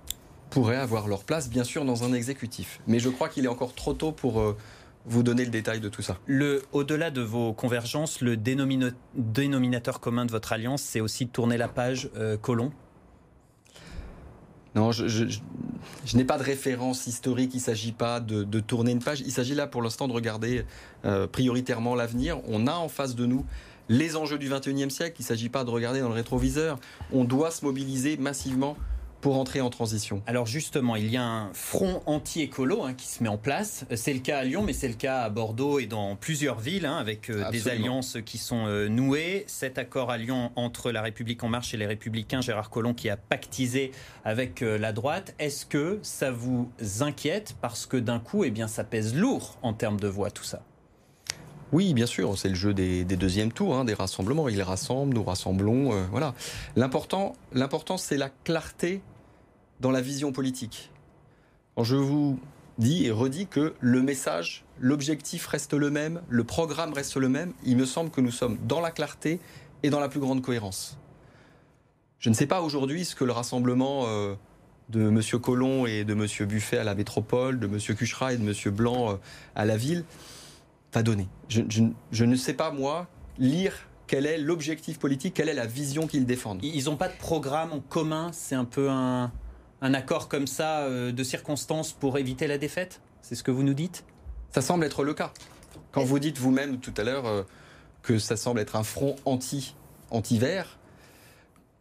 Pourraient 0.51 0.77
avoir 0.77 1.07
leur 1.07 1.25
place, 1.25 1.49
bien 1.49 1.65
sûr, 1.65 1.85
dans 1.85 2.05
un 2.05 2.13
exécutif. 2.13 2.81
Mais 2.87 2.99
je 2.99 3.09
crois 3.09 3.29
qu'il 3.29 3.45
est 3.45 3.49
encore 3.49 3.75
trop 3.75 3.95
tôt 3.95 4.13
pour 4.13 4.41
euh, 4.41 4.57
vous 5.07 5.23
donner 5.23 5.45
le 5.45 5.51
détail 5.51 5.81
de 5.81 5.89
tout 5.89 6.03
ça. 6.03 6.19
au-delà 6.73 7.11
de 7.11 7.21
vos 7.21 7.53
convergences, 7.53 8.21
le 8.21 8.37
dénominateur 8.37 10.01
commun 10.01 10.27
de 10.27 10.31
votre 10.31 10.53
alliance, 10.53 10.83
c'est 10.83 11.01
aussi 11.01 11.27
de 11.27 11.31
tourner 11.31 11.57
la 11.57 11.69
page 11.69 12.11
euh, 12.17 12.37
Colomb 12.37 12.73
non, 14.75 14.91
je, 14.91 15.26
n'ai 16.14 16.25
pas 16.25 16.38
de 16.38 16.43
référence 16.43 17.07
historique. 17.07 17.50
Il 17.52 17.59
ne 17.59 17.62
s'agit 17.62 17.93
pas 17.93 18.21
de, 18.21 18.61
tourner 18.61 18.93
une 18.93 19.02
page. 19.02 19.21
Il 19.21 19.33
s'agit 19.33 19.55
là, 19.55 19.67
pour 19.67 19.83
l'instant, 19.83 20.09
de 20.09 20.12
regarder 20.12 20.64
euh, 21.05 21.26
prioritairement 21.26 21.95
l'avenir. 21.95 22.41
On 22.49 22.67
a 22.67 22.75
en 22.75 22.88
face 22.88 23.14
de 23.14 23.26
nous 23.26 23.45
les 23.88 24.17
enjeux 24.17 24.38
du 24.38 24.49
21e 24.49 24.88
siècle. 24.88 25.17
Il 25.19 25.23
ne 25.23 25.26
s'agit 25.26 25.50
pas 25.50 25.64
de 25.64 25.71
regarder 25.71 26.00
dans 26.00 26.09
le 26.09 26.14
rétroviseur. 26.14 26.79
On 27.12 27.25
doit 27.25 27.50
se 27.50 27.64
mobiliser 27.64 28.17
massivement 28.17 28.76
pour 29.23 29.38
entrer 29.38 29.61
en 29.61 29.71
transition 29.71 30.21
Alors 30.26 30.47
justement, 30.47 30.97
il 30.97 31.09
y 31.09 31.17
a 31.17 31.25
un 31.25 31.52
front 31.55 32.02
anti-écolo 32.07 32.83
hein, 32.83 32.93
qui 32.93 33.07
se 33.07 33.23
met 33.23 33.29
en 33.29 33.38
place. 33.38 33.87
C'est 33.95 34.12
le 34.12 34.19
cas 34.19 34.38
à 34.38 34.45
Lyon, 34.45 34.64
mais 34.64 34.73
c'est 34.73 34.88
le 34.88 34.95
cas 34.95 35.23
à 35.23 35.31
Bordeaux 35.31 35.79
et 35.79 35.87
dans 35.87 36.17
plusieurs 36.17 36.59
villes, 36.59 36.85
hein, 36.85 36.97
avec 36.97 37.31
euh, 37.31 37.49
des 37.50 37.69
alliances 37.69 38.19
qui 38.26 38.37
sont 38.37 38.67
euh, 38.67 38.88
nouées. 38.88 39.45
Cet 39.47 39.79
accord 39.79 40.11
à 40.11 40.19
Lyon 40.19 40.50
entre 40.57 40.91
la 40.91 41.02
République 41.02 41.43
en 41.45 41.49
marche 41.49 41.73
et 41.73 41.76
les 41.76 41.87
Républicains, 41.87 42.41
Gérard 42.41 42.69
Collomb 42.69 42.95
qui 42.95 43.09
a 43.09 43.17
pactisé 43.17 43.93
avec 44.25 44.61
euh, 44.61 44.76
la 44.76 44.93
droite, 44.93 45.37
est-ce 45.38 45.67
que 45.67 46.00
ça 46.02 46.33
vous 46.33 46.69
inquiète? 47.00 47.55
Parce 47.61 47.87
que 47.87 47.97
d'un 47.97 48.19
coup, 48.19 48.43
eh 48.43 48.50
bien, 48.50 48.67
ça 48.67 48.83
pèse 48.83 49.14
lourd 49.14 49.57
en 49.62 49.73
termes 49.73 50.00
de 50.00 50.09
voix, 50.09 50.31
tout 50.31 50.45
ça 50.45 50.62
oui, 51.71 51.95
bien 51.95 52.05
sûr, 52.05 52.37
c'est 52.37 52.50
le 52.50 52.55
jeu 52.55 52.75
des, 52.75 53.02
deuxièmes 53.05 53.50
tours, 53.50 53.75
hein, 53.75 53.87
des 53.87 53.95
rassemblements. 53.95 54.47
Ils 54.50 54.61
rassemblent, 54.61 55.14
nous 55.14 55.25
rassemblons, 55.25 56.07
voilà. 56.11 56.35
L'important, 56.76 57.33
l'important, 57.55 57.97
c'est 57.97 58.19
la 58.19 58.29
clarté 58.29 59.00
dans 59.83 59.91
la 59.91 60.01
vision 60.01 60.33
politique. 60.33 60.91
je 61.77 61.97
vous 61.97 62.39
dis 62.79 63.05
et 63.05 63.11
redis 63.11 63.49
que 63.49 63.75
le 63.81 64.01
message, 64.01 64.65
l'objectif 64.79 65.45
reste 65.49 65.75
le 65.75 65.91
même, 65.91 66.23
le 66.29 66.45
programme 66.45 66.93
reste 66.93 67.17
le 67.17 67.29
même. 67.29 67.53
Il 67.65 67.77
me 67.77 67.85
semble 67.85 68.11
que 68.11 68.21
nous 68.21 68.31
sommes 68.31 68.57
dans 68.67 68.81
la 68.81 68.93
clarté 68.93 69.41
et 69.83 69.91
dans 69.91 69.99
la 69.99 70.09
plus 70.09 70.21
grande 70.21 70.41
cohérence. 70.41 70.97
Je 72.21 72.31
ne 72.31 72.35
sais 72.35 72.47
pas 72.47 72.62
aujourd'hui 72.62 73.05
ce 73.05 73.17
que 73.17 73.25
le 73.25 73.33
rassemblement 73.33 74.05
euh, 74.07 74.37
de 74.89 75.09
M. 75.09 75.21
Collomb 75.41 75.87
et 75.87 76.05
de 76.05 76.12
M. 76.12 76.27
Buffet 76.47 76.79
à 76.79 76.85
la 76.85 76.95
métropole, 76.95 77.59
de 77.59 77.67
M. 77.67 77.79
Cuchera 77.97 78.33
et 78.33 78.37
de 78.37 78.49
M. 78.49 78.73
Blanc 78.73 79.11
euh, 79.11 79.17
à 79.57 79.65
la 79.65 79.77
ville 79.77 80.05
va 80.93 81.03
donner. 81.03 81.27
Je, 81.49 82.25
ne 82.25 82.37
sais 82.37 82.55
pas, 82.55 82.71
moi, 82.71 83.09
lire 83.37 83.89
quel 84.07 84.27
est 84.27 84.39
l'objectif 84.39 85.01
politique, 85.01 85.35
quelle 85.35 85.49
est 85.49 85.55
la 85.55 85.67
vision 85.67 86.07
qu'ils 86.07 86.27
défendent. 86.27 86.61
Ils 86.62 86.85
n'ont 86.85 86.97
pas 86.97 87.09
de 87.09 87.17
programme 87.17 87.73
en 87.73 87.81
commun, 87.81 88.31
c'est 88.33 88.55
un 88.55 88.67
peu 88.67 88.89
un, 88.89 89.33
un 89.83 89.95
accord 89.95 90.29
comme 90.29 90.47
ça 90.47 90.81
euh, 90.81 91.12
de 91.12 91.25
circonstances 91.25 91.93
pour 91.93 92.17
éviter 92.17 92.47
la 92.47 92.57
défaite? 92.57 93.01
C'est 93.21 93.35
ce 93.35 93.43
que 93.43 93.51
vous 93.51 93.65
nous 93.65 93.75
dites? 93.75 94.05
Ça 94.55 94.62
semble 94.62 94.85
être 94.85 95.05
le 95.05 95.12
cas. 95.12 95.33
Quand 95.91 96.05
vous 96.05 96.19
dites 96.19 96.39
vous-même 96.39 96.79
tout 96.79 96.95
à 96.97 97.03
l'heure 97.03 97.27
euh, 97.27 97.43
que 98.03 98.19
ça 98.19 98.37
semble 98.37 98.61
être 98.61 98.77
un 98.77 98.85
front 98.85 99.17
anti, 99.25 99.75
anti-vert, 100.11 100.79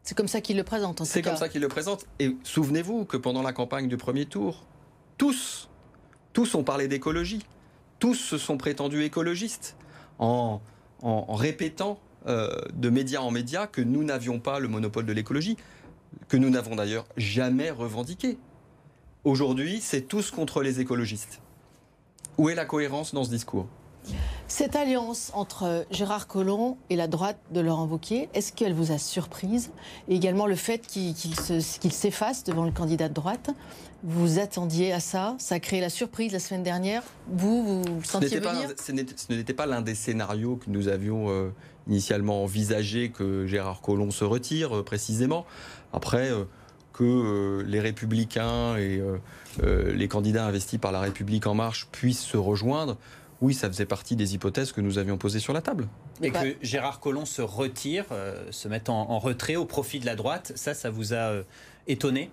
c'est 0.04 0.18
comme 0.18 0.28
ça 0.28 0.42
qu'il 0.42 0.58
le 0.58 0.64
présente. 0.64 1.04
C'est 1.06 1.22
comme 1.22 1.38
ça 1.38 1.48
qu'il 1.48 1.62
le 1.62 1.68
présente. 1.68 2.08
Et 2.20 2.36
souvenez-vous 2.44 3.06
que 3.06 3.18
pendant 3.18 3.44
la 3.44 3.54
campagne 3.54 3.88
du 3.88 3.98
premier 3.98 4.26
tour, 4.26 4.66
tous, 5.18 5.70
tous 6.34 6.56
ont 6.56 6.64
parlé 6.64 6.88
d'écologie. 6.88 7.46
Tous 8.00 8.16
se 8.16 8.40
sont 8.40 8.58
prétendus 8.58 9.04
écologistes 9.04 9.76
en, 10.18 10.60
en, 11.04 11.36
répétant 11.36 12.00
euh, 12.26 12.50
de 12.74 12.90
médias 12.90 13.20
en 13.20 13.30
médias 13.30 13.68
que 13.68 13.82
nous 13.82 14.04
n'avions 14.04 14.40
pas 14.40 14.60
le 14.60 14.68
monopole 14.68 15.06
de 15.06 15.14
l'écologie 15.14 15.56
que 16.28 16.38
nous 16.38 16.50
n'avons 16.50 16.76
d'ailleurs 16.76 17.06
jamais 17.18 17.72
revendiqué. 17.72 18.38
Aujourd'hui, 19.24 19.80
c'est 19.82 20.02
tous 20.02 20.32
contre 20.32 20.62
les 20.64 20.80
écologistes. 20.80 21.42
Où 22.38 22.50
est 22.50 22.56
la 22.56 22.66
cohérence 22.66 23.14
dans 23.14 23.24
ce 23.24 23.30
discours? 23.30 23.68
Cette 24.48 24.76
alliance 24.76 25.32
entre 25.36 25.86
Gérard 25.92 26.28
Collomb 26.28 26.78
et 26.90 26.96
la 26.96 27.08
droite 27.08 27.38
de 27.52 27.60
Laurent 27.60 27.86
Wauquiez, 27.86 28.30
est-ce 28.34 28.52
qu'elle 28.52 28.74
vous 28.74 28.92
a 28.92 28.98
surprise? 28.98 29.72
Et 30.10 30.16
également 30.16 30.48
le 30.48 30.56
fait 30.56 30.88
qu'il 30.88 31.16
s'efface 31.94 32.44
devant 32.44 32.66
le 32.66 32.72
candidat 32.72 33.10
de 33.10 33.14
droite 33.14 33.52
vous 34.04 34.40
attendiez 34.40 34.92
à 34.94 35.00
ça? 35.00 35.36
Ça 35.38 35.56
a 35.56 35.60
créé 35.60 35.80
la 35.80 35.90
surprise 35.90 36.32
la 36.34 36.40
semaine 36.40 36.64
dernière? 36.64 37.04
Vous, 37.28 37.84
vous 37.84 38.00
le 38.00 38.04
sentiez 38.04 38.40
venir? 38.40 38.72
Ce 38.76 38.92
n'était 38.92 39.54
pas 39.54 39.66
l'un 39.66 39.82
des 39.82 39.96
scénarios 39.96 40.56
que 40.56 40.70
nous 40.70 40.88
avions 40.88 41.30
euh, 41.30 41.50
initialement 41.88 42.44
envisagé 42.44 43.12
que 43.12 43.46
Gérard 43.46 43.82
Collomb 43.82 44.12
se 44.12 44.24
retire, 44.24 44.78
euh, 44.78 44.84
précisément. 44.84 45.46
Après, 45.94 46.32
euh, 46.32 46.46
que 46.94 47.64
les 47.66 47.80
républicains 47.80 48.76
et 48.78 49.02
les 49.64 50.08
candidats 50.10 50.46
investis 50.46 50.78
par 50.78 50.92
la 50.92 51.00
République 51.00 51.48
en 51.48 51.56
marche 51.56 51.88
puissent 51.92 52.22
se 52.22 52.36
rejoindre, 52.36 52.98
oui, 53.42 53.56
ça 53.56 53.68
faisait 53.68 53.86
partie 53.86 54.16
des 54.16 54.36
hypothèses 54.36 54.72
que 54.72 54.82
nous 54.82 55.00
avions 55.00 55.18
posées 55.18 55.40
sur 55.40 55.52
la 55.52 55.62
table. 55.62 55.88
Et 56.22 56.30
que 56.30 56.56
Gérard 56.62 57.00
Collomb 57.00 57.26
se 57.26 57.42
retire, 57.42 58.06
euh, 58.12 58.52
se 58.52 58.68
mette 58.68 58.88
en, 58.90 59.18
retrait 59.18 59.56
au 59.56 59.66
profit 59.66 60.00
de 60.00 60.06
la 60.06 60.16
droite, 60.16 60.54
ça, 60.56 60.76
ça 60.76 60.92
vous 60.92 61.14
a 61.14 61.32
euh, 61.32 61.44
étonné? 61.88 62.30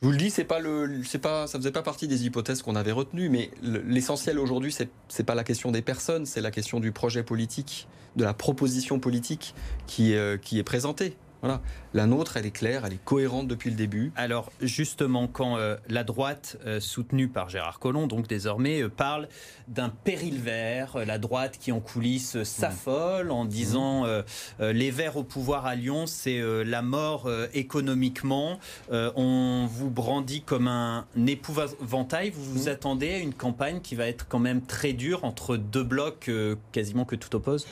Je 0.00 0.06
vous 0.06 0.12
le 0.12 0.18
dis, 0.18 0.30
c'est 0.30 0.44
pas 0.44 0.60
le, 0.60 1.02
c'est 1.04 1.18
pas, 1.18 1.46
ça 1.46 1.58
faisait 1.58 1.72
pas 1.72 1.82
partie 1.82 2.08
des 2.08 2.24
hypothèses 2.24 2.62
qu'on 2.62 2.76
avait 2.76 2.92
retenues, 2.92 3.28
mais 3.28 3.50
l'essentiel 3.62 4.38
aujourd'hui, 4.38 4.72
c'est, 4.72 4.88
c'est 5.08 5.24
pas 5.24 5.34
la 5.34 5.44
question 5.44 5.72
des 5.72 5.82
personnes, 5.82 6.24
c'est 6.24 6.40
la 6.40 6.50
question 6.50 6.80
du 6.80 6.90
projet 6.90 7.22
politique, 7.22 7.86
de 8.16 8.24
la 8.24 8.32
proposition 8.32 8.98
politique 8.98 9.54
qui, 9.86 10.14
euh, 10.14 10.38
qui 10.38 10.58
est 10.58 10.64
présentée. 10.64 11.16
Voilà. 11.42 11.60
La 11.92 12.06
nôtre, 12.06 12.36
elle 12.36 12.46
est 12.46 12.50
claire, 12.50 12.84
elle 12.84 12.92
est 12.92 13.04
cohérente 13.04 13.48
depuis 13.48 13.70
le 13.70 13.76
début. 13.76 14.12
Alors 14.14 14.52
justement, 14.60 15.26
quand 15.26 15.56
euh, 15.56 15.76
la 15.88 16.04
droite, 16.04 16.58
euh, 16.66 16.80
soutenue 16.80 17.28
par 17.28 17.48
Gérard 17.48 17.78
Collomb, 17.78 18.06
donc 18.06 18.28
désormais, 18.28 18.82
euh, 18.82 18.88
parle 18.88 19.28
d'un 19.66 19.88
péril 19.88 20.38
vert, 20.38 20.98
la 21.04 21.18
droite 21.18 21.58
qui 21.58 21.72
en 21.72 21.80
coulisses 21.80 22.42
s'affole 22.42 23.30
en 23.30 23.44
disant 23.44 24.04
mmh. 24.04 24.64
les 24.64 24.90
verts 24.90 25.16
au 25.16 25.22
pouvoir 25.22 25.66
à 25.66 25.76
Lyon, 25.76 26.06
c'est 26.06 26.40
la 26.64 26.82
mort 26.82 27.30
économiquement. 27.54 28.58
on 28.90 29.68
vous 29.70 29.90
brandit 29.90 30.42
comme 30.42 30.66
un 30.66 31.06
épouvantail. 31.26 32.30
Vous 32.30 32.42
vous 32.42 32.64
mmh. 32.64 32.72
attendez 32.72 33.10
à 33.10 33.18
une 33.18 33.34
campagne 33.34 33.80
qui 33.80 33.94
va 33.94 34.08
être 34.08 34.26
quand 34.28 34.40
même 34.40 34.62
très 34.62 34.92
dure 34.92 35.24
entre 35.24 35.56
deux 35.56 35.84
blocs 35.84 36.28
quasiment 36.72 37.04
que 37.04 37.16
tout 37.16 37.34
oppose? 37.36 37.66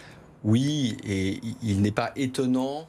Oui, 0.45 0.97
et 1.05 1.41
il 1.63 1.83
n'est 1.83 1.91
pas 1.91 2.13
étonnant 2.15 2.87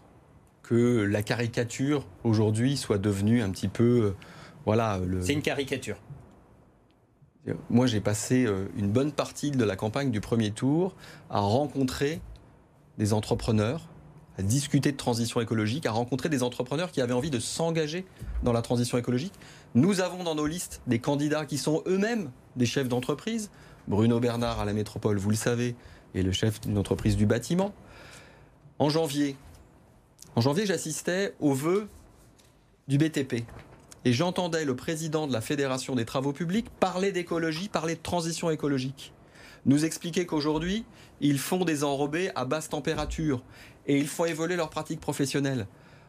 que 0.70 1.02
la 1.02 1.24
caricature 1.24 2.06
aujourd'hui 2.24 2.78
soit 2.78 3.00
devenue 3.00 3.42
un 3.42 3.50
petit 3.50 3.70
peu, 3.70 3.84
euh, 4.04 4.16
voilà. 4.68 5.00
C'est 5.22 5.34
une 5.34 5.42
caricature. 5.42 5.98
Moi, 7.72 7.88
j'ai 7.88 8.02
passé 8.02 8.46
euh, 8.46 8.68
une 8.78 8.92
bonne 8.92 9.12
partie 9.12 9.50
de 9.50 9.64
la 9.64 9.76
campagne 9.76 10.12
du 10.12 10.22
premier 10.22 10.52
tour 10.52 10.96
à 11.32 11.40
rencontrer 11.40 12.22
des 13.00 13.14
entrepreneurs, 13.14 13.90
à 14.38 14.44
discuter 14.44 14.92
de 14.92 14.98
transition 14.98 15.42
écologique, 15.42 15.88
à 15.88 15.92
rencontrer 15.92 16.30
des 16.30 16.44
entrepreneurs 16.44 16.92
qui 16.92 17.02
avaient 17.02 17.14
envie 17.14 17.32
de 17.32 17.40
s'engager 17.40 18.06
dans 18.44 18.54
la 18.54 18.62
transition 18.62 19.00
écologique. 19.00 19.34
Nous 19.74 20.02
avons 20.02 20.24
dans 20.24 20.36
nos 20.36 20.46
listes 20.46 20.84
des 20.86 21.00
candidats 21.00 21.48
qui 21.48 21.58
sont 21.58 21.82
eux-mêmes 21.88 22.30
des 22.58 22.68
chefs 22.68 22.88
d'entreprise. 22.88 23.50
Bruno 23.88 24.20
Bernard 24.20 24.60
à 24.60 24.66
la 24.66 24.74
métropole, 24.74 25.18
vous 25.18 25.32
le 25.32 25.36
savez, 25.36 25.76
est 26.14 26.22
le 26.22 26.32
chef 26.32 26.62
d'une 26.62 26.78
entreprise 26.78 27.18
du 27.18 27.26
bâtiment. 27.26 27.74
En 28.78 28.90
janvier, 28.90 29.36
en 30.36 30.42
janvier, 30.42 30.66
j'assistais 30.66 31.34
au 31.40 31.54
vœu 31.54 31.88
du 32.88 32.98
BTP. 32.98 33.44
et 34.06 34.14
j'entendais 34.14 34.64
le 34.64 34.76
président 34.76 35.28
de 35.28 35.34
la 35.34 35.42
Fédération 35.42 35.96
des 35.96 36.06
travaux 36.06 36.32
publics 36.32 36.68
parler 36.80 37.12
d'écologie, 37.12 37.68
parler 37.68 37.96
de 37.96 38.02
transition 38.02 38.50
écologique. 38.50 39.14
Nous 39.66 39.84
expliquer 39.84 40.26
qu'aujourd'hui, 40.26 40.86
ils 41.20 41.38
font 41.38 41.66
des 41.66 41.84
enrobés 41.84 42.32
à 42.36 42.46
basse 42.46 42.70
température 42.70 43.44
et 43.88 43.98
ils 43.98 44.08
font 44.08 44.26
évoluer 44.26 44.56
leurs 44.56 44.70
pratiques 44.70 45.02
professionnelles. 45.02 45.68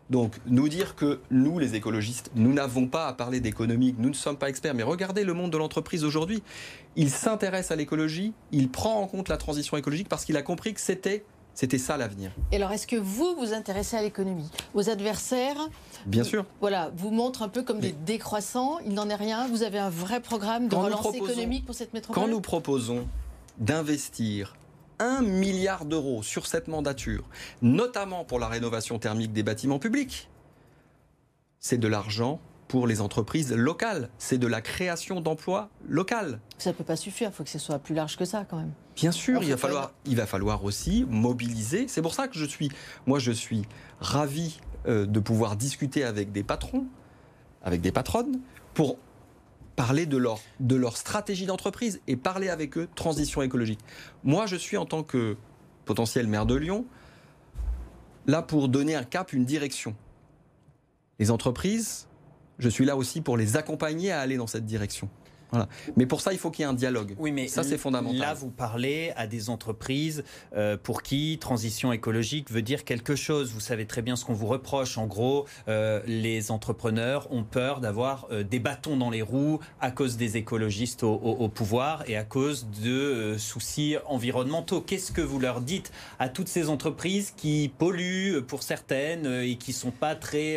Donc, 0.08 0.36
nous 0.46 0.68
dire 0.68 0.96
que 0.96 1.20
nous, 1.30 1.58
les 1.58 1.74
écologistes, 1.74 2.30
nous 2.34 2.52
n'avons 2.52 2.86
pas 2.86 3.06
à 3.06 3.12
parler 3.12 3.40
d'économie, 3.40 3.94
nous 3.98 4.08
ne 4.08 4.14
sommes 4.14 4.36
pas 4.36 4.48
experts, 4.48 4.74
mais 4.74 4.82
regardez 4.82 5.24
le 5.24 5.34
monde 5.34 5.52
de 5.52 5.58
l'entreprise 5.58 6.04
aujourd'hui. 6.04 6.42
Il 6.96 7.10
s'intéresse 7.10 7.70
à 7.70 7.76
l'écologie, 7.76 8.32
il 8.52 8.70
prend 8.70 9.00
en 9.00 9.06
compte 9.06 9.28
la 9.28 9.36
transition 9.36 9.76
écologique 9.76 10.08
parce 10.08 10.24
qu'il 10.24 10.36
a 10.36 10.42
compris 10.42 10.74
que 10.74 10.80
c'était 10.80 11.24
c'était 11.60 11.76
ça 11.76 11.98
l'avenir. 11.98 12.30
Et 12.52 12.56
alors, 12.56 12.72
est-ce 12.72 12.86
que 12.86 12.96
vous 12.96 13.36
vous 13.38 13.52
intéressez 13.52 13.94
à 13.94 14.00
l'économie? 14.00 14.48
Vos 14.72 14.88
adversaires 14.88 15.58
Bien 16.06 16.24
sûr. 16.24 16.46
Voilà, 16.62 16.90
vous 16.96 17.10
montrent 17.10 17.42
un 17.42 17.50
peu 17.50 17.62
comme 17.62 17.80
des 17.80 17.92
décroissants. 17.92 18.78
Il 18.86 18.94
n'en 18.94 19.10
est 19.10 19.14
rien. 19.14 19.46
Vous 19.46 19.62
avez 19.62 19.78
un 19.78 19.90
vrai 19.90 20.22
programme 20.22 20.68
de 20.68 20.74
relance 20.74 21.14
économique 21.14 21.66
pour 21.66 21.74
cette 21.74 21.92
métropole? 21.92 22.22
Quand 22.22 22.30
nous 22.30 22.40
proposons 22.40 23.06
d'investir 23.58 24.56
un 25.00 25.20
milliard 25.20 25.84
d'euros 25.84 26.22
sur 26.22 26.46
cette 26.46 26.66
mandature, 26.66 27.28
notamment 27.60 28.24
pour 28.24 28.38
la 28.38 28.48
rénovation 28.48 28.98
thermique 28.98 29.34
des 29.34 29.42
bâtiments 29.42 29.78
publics, 29.78 30.30
c'est 31.58 31.76
de 31.76 31.88
l'argent 31.88 32.40
pour 32.68 32.86
les 32.86 33.02
entreprises 33.02 33.52
locales. 33.52 34.08
C'est 34.16 34.38
de 34.38 34.46
la 34.46 34.62
création 34.62 35.20
d'emplois 35.20 35.68
locales. 35.86 36.40
Ça 36.56 36.70
ne 36.70 36.74
peut 36.74 36.84
pas 36.84 36.96
suffire, 36.96 37.28
il 37.28 37.34
faut 37.34 37.44
que 37.44 37.50
ce 37.50 37.58
soit 37.58 37.80
plus 37.80 37.94
large 37.94 38.16
que 38.16 38.24
ça 38.24 38.46
quand 38.48 38.56
même. 38.56 38.72
Bien 39.00 39.12
sûr, 39.12 39.42
il 39.42 39.50
va, 39.50 39.56
falloir, 39.56 39.92
il 40.04 40.16
va 40.16 40.26
falloir 40.26 40.62
aussi 40.62 41.06
mobiliser. 41.08 41.88
C'est 41.88 42.02
pour 42.02 42.14
ça 42.14 42.28
que 42.28 42.38
je 42.38 42.44
suis, 42.44 42.70
moi 43.06 43.18
je 43.18 43.32
suis 43.32 43.62
ravi 43.98 44.60
euh, 44.86 45.06
de 45.06 45.20
pouvoir 45.20 45.56
discuter 45.56 46.04
avec 46.04 46.32
des 46.32 46.42
patrons, 46.42 46.86
avec 47.62 47.80
des 47.80 47.92
patronnes, 47.92 48.40
pour 48.74 48.98
parler 49.74 50.04
de 50.04 50.18
leur, 50.18 50.38
de 50.60 50.76
leur 50.76 50.98
stratégie 50.98 51.46
d'entreprise 51.46 52.02
et 52.06 52.16
parler 52.16 52.50
avec 52.50 52.76
eux 52.76 52.88
transition 52.94 53.40
écologique. 53.40 53.80
Moi, 54.22 54.44
je 54.44 54.56
suis 54.56 54.76
en 54.76 54.84
tant 54.84 55.02
que 55.02 55.38
potentiel 55.86 56.26
maire 56.26 56.44
de 56.44 56.54
Lyon, 56.54 56.84
là 58.26 58.42
pour 58.42 58.68
donner 58.68 58.94
un 58.94 59.04
cap, 59.04 59.32
une 59.32 59.46
direction. 59.46 59.96
Les 61.18 61.30
entreprises, 61.30 62.06
je 62.58 62.68
suis 62.68 62.84
là 62.84 62.96
aussi 62.96 63.22
pour 63.22 63.38
les 63.38 63.56
accompagner 63.56 64.12
à 64.12 64.20
aller 64.20 64.36
dans 64.36 64.46
cette 64.46 64.66
direction. 64.66 65.08
Mais 65.96 66.06
pour 66.06 66.20
ça, 66.20 66.32
il 66.32 66.38
faut 66.38 66.50
qu'il 66.50 66.64
y 66.64 66.68
ait 66.68 66.70
un 66.70 66.74
dialogue. 66.74 67.14
Oui, 67.18 67.32
mais 67.32 67.48
ça, 67.48 67.62
c'est 67.62 67.78
fondamental. 67.78 68.18
Là, 68.18 68.34
vous 68.34 68.50
parlez 68.50 69.12
à 69.16 69.26
des 69.26 69.50
entreprises 69.50 70.24
euh, 70.54 70.76
pour 70.76 71.02
qui 71.02 71.38
transition 71.40 71.92
écologique 71.92 72.50
veut 72.50 72.62
dire 72.62 72.84
quelque 72.84 73.16
chose. 73.16 73.52
Vous 73.52 73.60
savez 73.60 73.86
très 73.86 74.02
bien 74.02 74.16
ce 74.16 74.24
qu'on 74.24 74.34
vous 74.34 74.46
reproche. 74.46 74.98
En 74.98 75.06
gros, 75.06 75.46
euh, 75.68 76.00
les 76.06 76.50
entrepreneurs 76.50 77.32
ont 77.32 77.44
peur 77.44 77.80
d'avoir 77.80 78.26
euh, 78.30 78.42
des 78.42 78.58
bâtons 78.58 78.96
dans 78.96 79.10
les 79.10 79.22
roues 79.22 79.60
à 79.80 79.90
cause 79.90 80.16
des 80.16 80.36
écologistes 80.36 81.02
au, 81.02 81.48
pouvoir 81.48 82.08
et 82.08 82.16
à 82.16 82.24
cause 82.24 82.66
de 82.82 83.36
soucis 83.38 83.96
environnementaux. 84.06 84.80
Qu'est-ce 84.80 85.12
que 85.12 85.20
vous 85.20 85.38
leur 85.38 85.60
dites 85.60 85.92
à 86.18 86.28
toutes 86.28 86.48
ces 86.48 86.68
entreprises 86.68 87.32
qui 87.36 87.72
polluent 87.78 88.42
pour 88.42 88.62
certaines 88.62 89.26
et 89.26 89.56
qui 89.56 89.72
sont 89.72 89.90
pas 89.90 90.14
très 90.14 90.56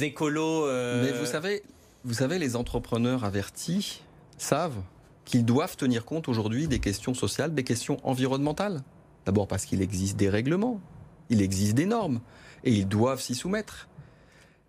écolos 0.00 0.66
Mais 0.66 1.12
vous 1.12 1.26
savez, 1.26 1.62
vous 2.04 2.14
savez, 2.14 2.38
les 2.38 2.56
entrepreneurs 2.56 3.24
avertis 3.24 4.02
savent 4.36 4.82
qu'ils 5.24 5.44
doivent 5.44 5.76
tenir 5.76 6.04
compte 6.04 6.28
aujourd'hui 6.28 6.66
des 6.66 6.80
questions 6.80 7.14
sociales, 7.14 7.54
des 7.54 7.62
questions 7.62 7.98
environnementales. 8.02 8.82
D'abord 9.24 9.46
parce 9.46 9.66
qu'il 9.66 9.80
existe 9.80 10.16
des 10.16 10.28
règlements, 10.28 10.80
il 11.30 11.40
existe 11.40 11.74
des 11.74 11.86
normes, 11.86 12.20
et 12.64 12.72
ils 12.72 12.88
doivent 12.88 13.20
s'y 13.20 13.36
soumettre. 13.36 13.88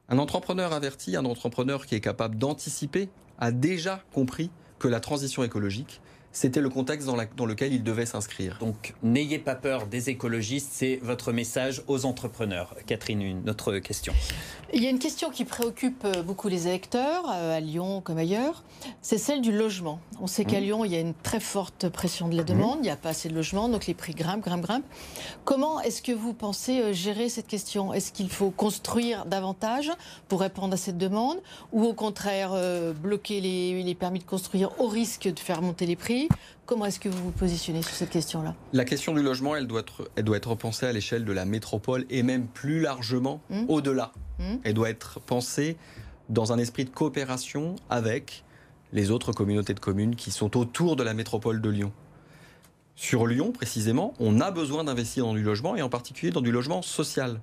Un 0.10 0.20
entrepreneur 0.20 0.74
averti, 0.74 1.16
un 1.16 1.26
entrepreneur 1.26 1.88
qui 1.88 1.96
est 1.96 2.02
capable 2.02 2.38
d'anticiper, 2.38 3.10
a 3.40 3.52
déjà 3.52 4.04
compris 4.14 4.52
que 4.78 4.88
la 4.88 5.00
transition 5.00 5.44
écologique, 5.44 6.02
c'était 6.34 6.62
le 6.62 6.70
contexte 6.70 7.08
dans, 7.08 7.46
lequel 7.46 7.74
il 7.74 7.84
devait 7.84 8.08
s'inscrire. 8.08 8.58
Donc 8.60 8.96
n'ayez 9.04 9.38
pas 9.38 9.56
peur 9.56 9.86
des 9.86 10.10
écologistes, 10.10 10.70
c'est 10.74 11.00
votre 11.04 11.32
message 11.32 11.84
aux 11.88 12.06
entrepreneurs. 12.06 12.76
Catherine, 12.88 13.22
une 13.22 13.50
autre 13.50 13.78
question. 13.78 14.14
Il 14.76 14.84
y 14.84 14.88
a 14.88 14.90
une 14.90 14.98
question 14.98 15.30
qui 15.30 15.46
préoccupe 15.46 16.04
euh, 16.04 16.24
beaucoup 16.24 16.48
les 16.48 16.68
électeurs, 16.68 17.26
euh, 17.32 17.58
à 17.58 17.60
Lyon 17.60 18.02
comme 18.02 18.18
ailleurs, 18.18 18.64
c'est 19.04 19.20
celle 19.20 19.42
du 19.42 19.52
logement. 19.52 20.00
On 20.20 20.26
sait 20.26 20.46
qu'à 20.46 20.60
mmh. 20.60 20.64
Lyon, 20.64 20.86
il 20.86 20.92
y 20.92 20.96
a 20.96 21.00
une 21.00 21.14
très 21.14 21.40
forte 21.40 21.90
pression 21.90 22.28
de 22.28 22.36
la 22.36 22.44
demande, 22.44 22.78
mmh. 22.78 22.82
il 22.82 22.86
n'y 22.86 22.90
a 22.90 22.96
pas 22.96 23.10
assez 23.10 23.30
de 23.30 23.36
logements, 23.36 23.70
donc 23.70 23.86
les 23.86 23.94
prix 23.94 24.16
grimpent, 24.16 24.44
grimpent, 24.44 24.64
grimpent. 24.64 24.86
Comment 25.46 25.80
est-ce 25.82 26.02
que 26.02 26.12
vous 26.12 26.34
pensez 26.34 26.82
euh, 26.82 26.94
gérer 26.94 27.30
cette 27.30 27.46
question? 27.46 27.94
Est-ce 27.94 28.12
qu'il 28.12 28.32
faut 28.32 28.50
construire 28.50 29.26
davantage 29.26 29.92
pour 30.28 30.40
répondre 30.40 30.74
à 30.74 30.78
cette 30.78 30.98
demande? 30.98 31.38
Ou 31.72 31.86
au 31.86 31.94
contraire 31.94 32.54
bloquer 33.02 33.42
les 33.42 33.96
permis 33.96 34.20
de 34.20 34.24
construire 34.24 34.72
au 34.80 34.88
risque 34.88 35.32
de 35.32 35.40
faire 35.40 35.62
monter 35.62 35.86
les 35.86 35.96
prix? 35.96 36.23
Comment 36.66 36.86
est-ce 36.86 37.00
que 37.00 37.10
vous 37.10 37.26
vous 37.26 37.32
positionnez 37.32 37.82
sur 37.82 37.94
cette 37.94 38.10
question-là? 38.10 38.56
La 38.72 38.86
question 38.86 39.14
du 39.14 39.22
logement, 39.22 39.56
elle 39.56 39.68
doit 39.68 39.82
être, 39.82 40.10
elle 40.16 40.24
doit 40.24 40.38
être 40.38 40.56
pensée 40.56 40.86
à 40.86 40.92
l'échelle 40.92 41.26
de 41.26 41.32
la 41.34 41.46
métropole 41.46 42.06
et 42.10 42.24
même 42.24 42.48
plus 42.48 42.80
largement 42.80 43.42
hmm. 43.50 43.66
au-delà. 43.68 44.12
Hmm. 44.40 44.56
Elle 44.64 44.74
doit 44.74 44.90
être 44.90 45.20
pensée 45.20 45.78
dans 46.30 46.54
un 46.54 46.58
esprit 46.58 46.86
de 46.86 46.90
coopération 46.90 47.76
avec 47.90 48.44
les 48.94 49.12
autres 49.12 49.34
communautés 49.34 49.74
de 49.74 49.80
communes 49.80 50.16
qui 50.16 50.32
sont 50.32 50.58
autour 50.58 50.96
de 50.96 51.04
la 51.04 51.14
métropole 51.14 51.62
de 51.62 51.70
Lyon. 51.70 51.92
Sur 52.96 53.26
Lyon, 53.26 53.52
précisément, 53.52 54.14
on 54.20 54.40
a 54.40 54.52
besoin 54.52 54.84
d'investir 54.84 55.26
dans 55.26 55.34
du 55.34 55.42
logement 55.42 55.76
et 55.76 55.82
en 55.82 55.90
particulier 55.90 56.32
dans 56.32 56.42
du 56.42 56.52
logement 56.52 56.82
social. 56.82 57.42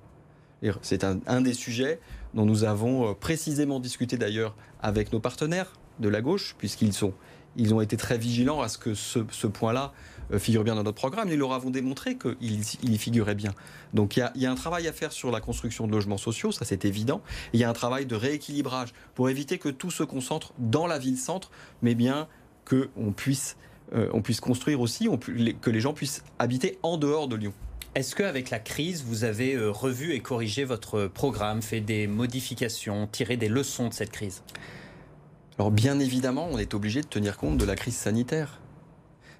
C'est 0.81 1.03
un, 1.03 1.19
un, 1.25 1.41
des 1.41 1.53
sujets 1.53 1.99
dont 2.33 2.45
nous 2.45 2.63
avons 2.63 3.09
euh, 3.09 3.13
précisément 3.13 3.79
discuté 3.79 4.17
d'ailleurs 4.17 4.55
avec 4.81 5.11
nos 5.11 5.19
partenaires 5.19 5.73
de 5.99 6.07
la 6.07 6.21
gauche, 6.21 6.55
puisqu'ils 6.57 6.93
sont 6.93 7.13
ils 7.55 7.73
ont 7.73 7.81
été 7.81 7.97
très 7.97 8.17
vigilants 8.17 8.61
à 8.61 8.69
ce 8.69 8.77
que 8.77 8.93
ce, 8.93 9.47
point-là 9.47 9.93
euh, 10.31 10.39
figure 10.39 10.63
bien 10.63 10.75
dans 10.75 10.83
notre 10.83 10.97
programme. 10.97 11.29
Ils 11.29 11.37
leur 11.37 11.53
avons 11.53 11.69
démontré 11.69 12.17
qu'il 12.17 12.35
il 12.41 12.93
y 12.93 12.97
figurait 12.97 13.35
bien. 13.35 13.53
Donc 13.93 14.17
il 14.17 14.29
y, 14.35 14.45
a, 14.45 14.51
un 14.51 14.55
travail 14.55 14.87
à 14.87 14.93
faire 14.93 15.11
sur 15.11 15.31
la 15.31 15.41
construction 15.41 15.87
de 15.87 15.91
logements 15.91 16.17
sociaux, 16.17 16.51
ça 16.51 16.65
c'est 16.65 16.85
évident. 16.85 17.21
Il 17.53 17.59
y 17.59 17.63
a 17.63 17.69
un 17.69 17.73
travail 17.73 18.05
de 18.05 18.15
rééquilibrage 18.15 18.93
pour 19.15 19.29
éviter 19.29 19.57
que 19.57 19.69
tout 19.69 19.91
se 19.91 20.03
concentre 20.03 20.53
dans 20.59 20.87
la 20.87 20.97
ville-centre, 20.97 21.51
mais 21.81 21.95
bien 21.95 22.27
qu'on 22.65 23.11
puisse, 23.11 23.57
euh, 23.93 24.19
puisse 24.21 24.39
construire 24.39 24.79
aussi, 24.79 25.09
que 25.61 25.69
les 25.69 25.81
gens 25.81 25.93
puissent 25.93 26.23
habiter 26.39 26.77
en 26.83 26.97
dehors 26.97 27.27
de 27.27 27.35
Lyon. 27.35 27.53
Est-ce 27.93 28.15
qu'avec 28.15 28.51
la 28.51 28.59
crise, 28.59 29.03
vous 29.03 29.25
avez 29.25 29.53
euh, 29.53 29.69
revu 29.69 30.13
et 30.13 30.21
corrigé 30.21 30.63
votre 30.63 31.07
programme, 31.07 31.61
fait 31.61 31.81
des 31.81 32.07
modifications, 32.07 33.05
tiré 33.07 33.35
des 33.35 33.49
leçons 33.49 33.89
de 33.89 33.93
cette 33.93 34.11
crise? 34.11 34.43
Alors 35.61 35.69
bien 35.69 35.99
évidemment, 35.99 36.49
on 36.51 36.57
est 36.57 36.73
obligé 36.73 37.01
de 37.01 37.07
tenir 37.07 37.37
compte 37.37 37.59
de 37.59 37.65
la 37.65 37.75
crise 37.75 37.95
sanitaire. 37.95 38.59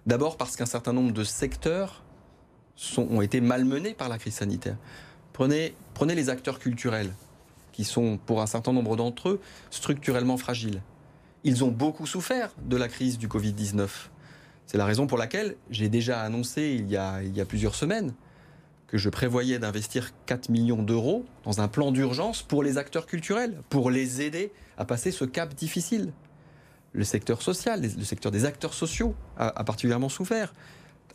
D'abord 0.05 0.37
parce 0.37 0.55
qu'un 0.55 0.67
certain 0.67 0.93
nombre 0.93 1.13
de 1.13 1.23
secteurs 1.23 2.03
ont 2.95 3.21
été 3.21 3.41
malmenés 3.41 3.95
par 3.95 4.07
la 4.07 4.19
crise 4.19 4.35
sanitaire. 4.35 4.77
Prenez, 5.33 5.73
les 5.99 6.29
acteurs 6.29 6.59
culturels, 6.59 7.11
qui 7.71 7.83
sont 7.83 8.19
pour 8.23 8.39
un 8.39 8.45
certain 8.45 8.71
nombre 8.71 8.95
d'entre 8.97 9.29
eux 9.29 9.41
structurellement 9.71 10.37
fragiles. 10.37 10.83
Ils 11.43 11.63
ont 11.63 11.71
beaucoup 11.71 12.05
souffert 12.05 12.51
de 12.65 12.77
la 12.77 12.87
crise 12.87 13.17
du 13.17 13.27
Covid-19. 13.27 13.87
C'est 14.67 14.77
la 14.77 14.85
raison 14.85 15.07
pour 15.07 15.17
laquelle 15.17 15.55
j'ai 15.71 15.89
déjà 15.89 16.21
annoncé 16.21 16.77
il 16.79 16.87
y 16.87 16.97
a 16.97 17.45
plusieurs 17.47 17.73
semaines 17.73 18.13
que 18.91 18.97
je 18.97 19.07
prévoyais 19.07 19.57
d'investir 19.57 20.11
4 20.25 20.49
millions 20.49 20.83
d'euros 20.83 21.25
dans 21.45 21.61
un 21.61 21.69
plan 21.69 21.93
d'urgence 21.93 22.43
pour 22.43 22.61
les 22.61 22.77
acteurs 22.77 23.05
culturels, 23.05 23.57
pour 23.69 23.89
les 23.89 24.21
aider 24.21 24.51
à 24.77 24.83
passer 24.83 25.11
ce 25.11 25.23
cap 25.23 25.55
difficile. 25.55 26.11
Le 26.91 27.05
secteur 27.05 27.41
social, 27.41 27.81
le 27.81 28.03
secteur 28.03 28.33
des 28.33 28.43
acteurs 28.43 28.73
sociaux 28.73 29.15
a, 29.37 29.63
particulièrement 29.63 30.09
souffert. 30.09 30.53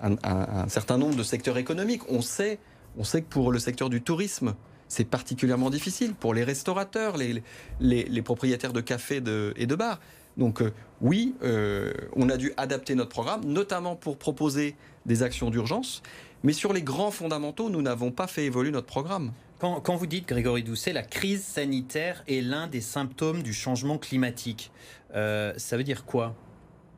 Un, 0.01 0.69
certain 0.69 0.97
nombre 0.97 1.17
de 1.17 1.23
secteurs 1.23 1.59
économiques. 1.59 2.01
On 2.09 2.23
sait, 2.23 2.59
on 2.97 3.05
sait 3.05 3.21
que 3.21 3.29
pour 3.29 3.53
le 3.53 3.59
secteur 3.59 3.91
du 3.91 4.01
tourisme, 4.01 4.55
c'est 4.89 5.05
particulièrement 5.05 5.69
difficile. 5.69 6.15
Pour 6.15 6.33
les 6.33 6.45
restaurateurs, 6.45 7.19
les, 7.19 8.23
propriétaires 8.23 8.73
de 8.73 8.81
cafés 8.81 9.23
et 9.57 9.67
de 9.67 9.75
bars. 9.75 10.01
Donc 10.39 10.63
euh, 10.63 10.73
oui, 11.03 11.35
euh, 11.43 11.93
on 12.15 12.29
a 12.31 12.37
dû 12.37 12.53
adapter 12.57 12.95
notre 12.95 13.11
programme, 13.11 13.45
notamment 13.45 13.97
pour 13.97 14.19
proposer 14.19 14.77
des 15.07 15.23
actions 15.23 15.51
d'urgence. 15.51 16.03
Mais 16.45 16.53
sur 16.53 16.73
les 16.73 16.83
grands 16.83 17.11
fondamentaux, 17.11 17.71
nous 17.71 17.83
n'avons 17.83 18.11
pas 18.11 18.27
fait 18.27 18.45
évoluer 18.45 18.71
notre 18.71 18.87
programme. 18.87 19.33
Quand, 19.59 19.97
vous 19.97 20.07
dites, 20.07 20.29
Grégory 20.29 20.63
Doucet, 20.63 20.93
la 20.93 21.03
crise 21.03 21.43
sanitaire 21.43 22.23
est 22.29 22.43
l'un 22.43 22.67
des 22.67 22.83
symptômes 22.83 23.43
du 23.43 23.55
changement 23.55 23.97
climatique, 23.97 24.71
euh, 25.15 25.55
ça 25.57 25.79
veut 25.79 25.85
dire 25.85 26.05
quoi? 26.05 26.35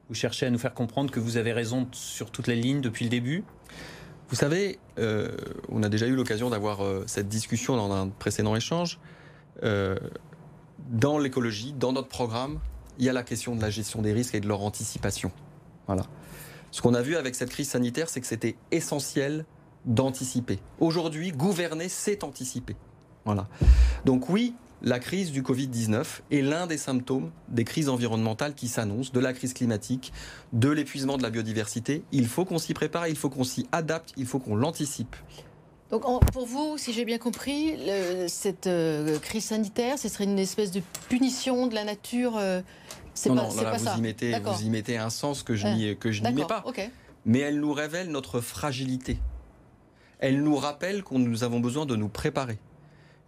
Vous 0.09 0.17
cherchez 0.17 0.47
à 0.47 0.51
nous 0.51 0.59
faire 0.59 0.75
comprendre 0.75 1.13
que 1.13 1.21
vous 1.21 1.37
avez 1.37 1.53
raison 1.53 1.87
sur 1.93 2.33
toutes 2.33 2.49
les 2.49 2.57
lignes 2.57 2.81
depuis 2.81 3.05
le 3.05 3.11
début? 3.11 3.45
Vous 4.29 4.35
savez, 4.35 4.81
euh, 4.99 5.37
on 5.69 5.85
a 5.85 5.89
déjà 5.89 6.07
eu 6.09 6.17
l'occasion 6.17 6.51
d'avoir 6.51 6.83
euh, 6.83 7.05
cette 7.07 7.29
discussion 7.29 7.77
dans 7.77 7.93
un 7.93 8.09
précédent 8.09 8.57
échange. 8.57 8.99
dans 9.63 11.19
l'écologie, 11.19 11.75
dans 11.75 11.93
notre 11.93 12.09
programme, 12.09 12.59
il 12.99 13.05
y 13.05 13.09
a 13.09 13.13
la 13.13 13.23
question 13.23 13.55
de 13.55 13.63
la 13.63 13.71
gestion 13.71 14.03
des 14.03 14.13
risques 14.13 14.35
et 14.35 14.41
de 14.41 14.49
leur 14.49 14.63
anticipation. 14.63 15.31
Voilà. 15.87 16.07
Ce 16.71 16.83
qu'on 16.83 16.95
a 16.95 17.03
vu 17.03 17.17
avec 17.17 17.35
cette 17.35 17.51
crise 17.51 17.71
sanitaire, 17.71 18.09
c'est 18.09 18.21
que 18.21 18.27
c'était 18.27 18.57
essentiel 18.71 19.45
d'anticiper. 19.85 20.59
Aujourd'hui, 20.81 21.33
gouverner, 21.33 21.89
c'est 21.89 22.25
anticiper. 22.25 22.77
Voilà. 23.25 23.49
Donc 24.05 24.29
oui, 24.29 24.55
la 24.83 24.99
crise 24.99 25.33
du 25.33 25.43
Covid-19 25.43 26.05
est 26.31 26.43
l'un 26.43 26.67
des 26.67 26.79
symptômes 26.79 27.31
des 27.49 27.65
crises 27.65 27.89
environnementales 27.89 28.55
qui 28.55 28.69
s'annoncent, 28.69 29.13
de 29.13 29.21
la 29.21 29.33
crise 29.33 29.53
climatique, 29.53 30.13
de 30.53 30.69
l'épuisement 30.69 31.17
de 31.17 31.23
la 31.23 31.31
biodiversité. 31.31 32.05
Il 32.13 32.27
faut 32.27 32.45
qu'on 32.45 32.59
s'y 32.59 32.75
prépare, 32.75 33.09
il 33.09 33.17
faut 33.17 33.31
qu'on 33.31 33.45
s'y 33.45 33.67
adapte, 33.73 34.13
il 34.17 34.27
faut 34.27 34.39
qu'on 34.39 34.55
l'anticipe. 34.55 35.17
Donc 35.91 36.03
pour 36.33 36.47
vous, 36.47 36.77
si 36.77 36.93
j'ai 36.93 37.07
bien 37.07 37.19
compris, 37.19 37.75
cette 38.29 38.67
euh, 38.67 39.19
crise 39.19 39.47
sanitaire, 39.47 39.99
ce 39.99 40.09
serait 40.09 40.25
une 40.25 40.39
espèce 40.39 40.71
de 40.71 40.83
punition 41.09 41.67
de 41.67 41.75
la 41.75 41.85
nature 41.85 42.37
euh, 42.37 42.61
Non, 43.27 43.35
pas, 43.35 43.43
non, 43.43 43.49
vous, 43.49 43.99
Y 43.99 44.01
mettez, 44.01 44.39
vous 44.39 44.63
y 44.63 44.71
mettez 44.71 44.97
un 44.97 45.11
sens 45.11 45.43
que 45.43 45.55
je 45.55 45.67
n'y 45.67 46.33
mets 46.35 46.47
pas. 46.47 46.65
Mais 47.27 47.41
elle 47.41 47.61
nous 47.61 47.73
révèle 47.73 48.11
notre 48.11 48.41
fragilité. 48.41 49.19
Elle 50.19 50.43
nous 50.43 50.57
rappelle 50.57 51.05
que 51.05 51.15
nous 51.15 51.45
avons 51.45 51.61
besoin 51.61 51.87
de 51.87 51.95
nous 51.95 52.09
préparer 52.09 52.59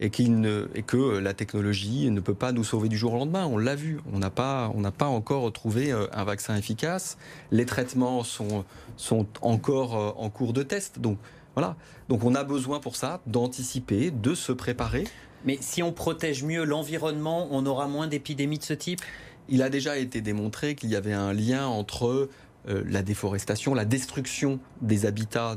et, 0.00 0.10
ne, 0.28 0.68
et, 0.74 0.82
que 0.82 1.18
la 1.18 1.34
technologie 1.34 2.10
ne 2.10 2.20
peut 2.20 2.34
pas 2.34 2.52
nous 2.52 2.64
sauver 2.64 2.88
du 2.88 2.96
jour 2.96 3.12
au 3.12 3.18
lendemain. 3.18 3.46
On 3.46 3.58
l'a 3.58 3.74
vu, 3.74 4.00
on 4.12 4.18
n'a 4.18 4.30
pas, 4.30 4.72
on 4.74 4.80
n'a 4.80 4.90
pas 4.90 5.06
encore 5.06 5.52
trouvé 5.52 5.92
euh, 5.92 6.06
un 6.12 6.24
vaccin 6.24 6.56
efficace. 6.56 7.18
Les 7.50 7.66
traitements 7.66 8.24
sont, 8.24 8.64
sont 8.96 9.26
encore 9.42 10.14
en 10.18 10.30
cours 10.30 10.52
de 10.52 10.62
test. 10.62 10.98
Donc 10.98 11.18
voilà. 11.54 11.76
Donc 12.08 12.24
on 12.24 12.34
a 12.34 12.44
besoin 12.44 12.80
pour 12.80 12.96
ça 12.96 13.20
d'anticiper, 13.26 14.10
de 14.10 14.34
se 14.34 14.52
préparer. 14.52 15.04
Mais 15.44 15.58
si 15.60 15.82
on 15.82 15.92
protège 15.92 16.42
mieux 16.42 16.64
l'environnement, 16.64 17.48
on 17.50 17.64
aura 17.66 17.86
moins 17.86 18.06
d'épidémies 18.06 18.58
de 18.58 18.64
ce 18.64 18.74
type? 18.74 19.00
Il 19.48 19.62
a 19.62 19.70
déjà 19.70 19.98
été 19.98 20.20
démontré 20.20 20.74
qu'il 20.74 20.90
y 20.90 20.96
avait 20.96 21.12
un 21.12 21.32
lien 21.32 21.66
entre 21.66 22.28
euh, 22.68 22.82
la 22.86 23.02
déforestation, 23.02 23.74
la 23.74 23.86
destruction 23.86 24.60
des 24.82 25.06
habitats, 25.06 25.56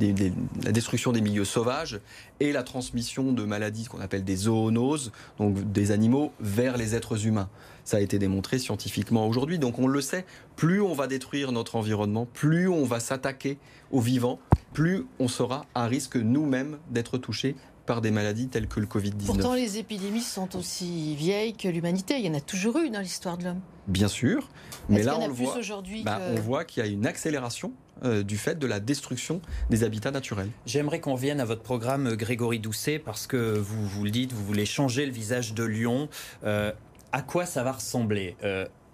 la 0.00 0.72
destruction 0.72 1.12
des 1.12 1.20
milieux 1.20 1.44
sauvages 1.44 2.00
et 2.40 2.50
la 2.50 2.64
transmission 2.64 3.32
de 3.32 3.44
maladies 3.44 3.84
qu'on 3.84 4.00
appelle 4.00 4.24
des 4.24 4.34
zoonoses, 4.34 5.12
donc 5.38 5.70
des 5.70 5.92
animaux 5.92 6.32
vers 6.40 6.76
les 6.76 6.96
êtres 6.96 7.26
humains. 7.26 7.48
Ça 7.84 7.98
a 7.98 8.00
été 8.00 8.18
démontré 8.18 8.58
scientifiquement 8.58 9.28
aujourd'hui, 9.28 9.60
donc 9.60 9.78
on 9.78 9.86
le 9.86 10.00
sait, 10.00 10.26
plus 10.56 10.80
on 10.80 10.92
va 10.92 11.06
détruire 11.06 11.52
notre 11.52 11.76
environnement, 11.76 12.26
plus 12.34 12.68
on 12.68 12.84
va 12.84 12.98
s'attaquer 12.98 13.56
aux 13.92 14.00
vivants, 14.00 14.40
plus 14.72 15.06
on 15.20 15.28
sera 15.28 15.66
à 15.76 15.86
risque 15.86 16.16
nous-mêmes 16.16 16.78
d'être 16.90 17.16
touchés 17.16 17.54
par 17.86 18.00
des 18.00 18.10
maladies 18.10 18.48
telles 18.48 18.68
que 18.68 18.80
le 18.80 18.86
Covid-19. 18.86 19.26
Pourtant, 19.26 19.54
les 19.54 19.78
épidémies 19.78 20.20
sont 20.20 20.56
aussi 20.56 21.14
vieilles 21.16 21.54
que 21.54 21.68
l'humanité. 21.68 22.16
Il 22.18 22.26
y 22.26 22.28
en 22.28 22.34
a 22.34 22.40
toujours 22.40 22.76
eu 22.78 22.90
dans 22.90 23.00
l'histoire 23.00 23.38
de 23.38 23.44
l'homme. 23.44 23.60
Bien 23.88 24.08
sûr, 24.08 24.48
mais 24.88 25.02
là 25.02 25.16
on 25.18 25.28
le 25.28 25.32
voit. 25.32 25.58
Bah, 26.04 26.20
on 26.32 26.40
voit 26.40 26.64
qu'il 26.64 26.84
y 26.84 26.86
a 26.86 26.90
une 26.90 27.06
accélération 27.06 27.72
euh, 28.04 28.22
du 28.22 28.36
fait 28.36 28.58
de 28.58 28.66
la 28.66 28.80
destruction 28.80 29.40
des 29.70 29.84
habitats 29.84 30.10
naturels. 30.10 30.50
J'aimerais 30.66 31.00
qu'on 31.00 31.14
vienne 31.14 31.40
à 31.40 31.44
votre 31.44 31.62
programme 31.62 32.08
euh, 32.08 32.16
Grégory 32.16 32.58
Doucet 32.58 32.98
parce 32.98 33.26
que 33.26 33.56
vous 33.56 33.86
vous 33.86 34.04
le 34.04 34.10
dites, 34.10 34.32
vous 34.32 34.44
voulez 34.44 34.66
changer 34.66 35.06
le 35.06 35.12
visage 35.12 35.54
de 35.54 35.62
Lyon. 35.62 36.08
Euh, 36.44 36.72
à 37.12 37.22
quoi 37.22 37.46
ça 37.46 37.62
va 37.62 37.72
ressembler? 37.72 38.36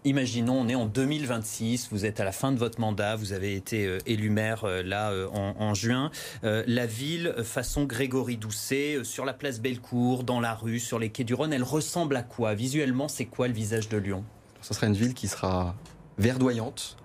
Imaginons, 0.05 0.59
on 0.59 0.69
est 0.69 0.75
en 0.75 0.87
2026, 0.87 1.89
vous 1.93 2.05
êtes 2.05 2.19
à 2.19 2.25
la 2.25 2.33
fin 2.33 2.51
de 2.51 2.59
votre 2.59 2.81
mandat, 2.81 3.15
vous 3.15 3.33
avez 3.33 3.55
été 3.55 3.87
euh, 3.87 3.99
élu 4.05 4.31
maire 4.31 4.65
euh, 4.65 4.83
là 4.83 5.13
euh, 5.13 5.29
en, 5.29 5.75
juin. 5.75 6.11
la 6.43 6.87
ville, 6.87 7.33
façon 7.45 7.85
Grégory 7.85 8.37
Doucet, 8.37 9.05
sur 9.05 9.25
la 9.25 9.33
place 9.33 9.61
Bellecour, 9.61 10.25
dans 10.25 10.41
la 10.41 10.55
rue, 10.55 10.81
sur 10.81 10.99
les 10.99 11.11
quais 11.11 11.23
du 11.23 11.35
Rhône, 11.35 11.53
elle 11.53 11.63
ressemble 11.63 12.17
à 12.17 12.23
quoi? 12.23 12.55
Visuellement, 12.55 13.07
c'est 13.07 13.27
quoi 13.27 13.47
le 13.47 13.55
visage 13.55 13.89
de 13.89 13.97
Lyon? 13.97 14.25
Ce 14.61 14.75
sera 14.75 14.89
une 14.89 14.95
ville 14.95 15.15
qui 15.15 15.29
sera 15.29 15.77
verdoyante. 16.19 16.97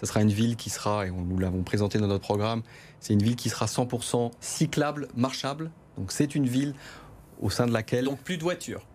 Ce 0.00 0.06
sera 0.06 0.20
une 0.20 0.32
ville 0.32 0.56
qui 0.56 0.68
sera, 0.68 1.06
et 1.06 1.10
nous 1.10 1.38
l'avons 1.38 1.62
présenté 1.62 1.98
dans 1.98 2.06
notre 2.06 2.24
programme, 2.24 2.62
c'est 3.00 3.14
une 3.14 3.22
ville 3.22 3.36
qui 3.36 3.48
sera 3.48 3.64
100% 3.64 4.30
cyclable, 4.40 5.08
marchable. 5.16 5.70
Donc 5.96 6.12
c'est 6.12 6.34
une 6.34 6.46
ville 6.46 6.74
au 7.40 7.48
sein 7.48 7.66
de 7.66 7.72
laquelle... 7.72 8.04
Donc 8.04 8.20
plus 8.20 8.36
de 8.36 8.42
voitures 8.42 8.86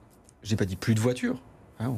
J'ai 0.44 0.56
pas 0.56 0.66
dit 0.66 0.76
plus 0.76 0.94
de 0.94 1.00
voitures. 1.00 1.42
Hein, 1.80 1.94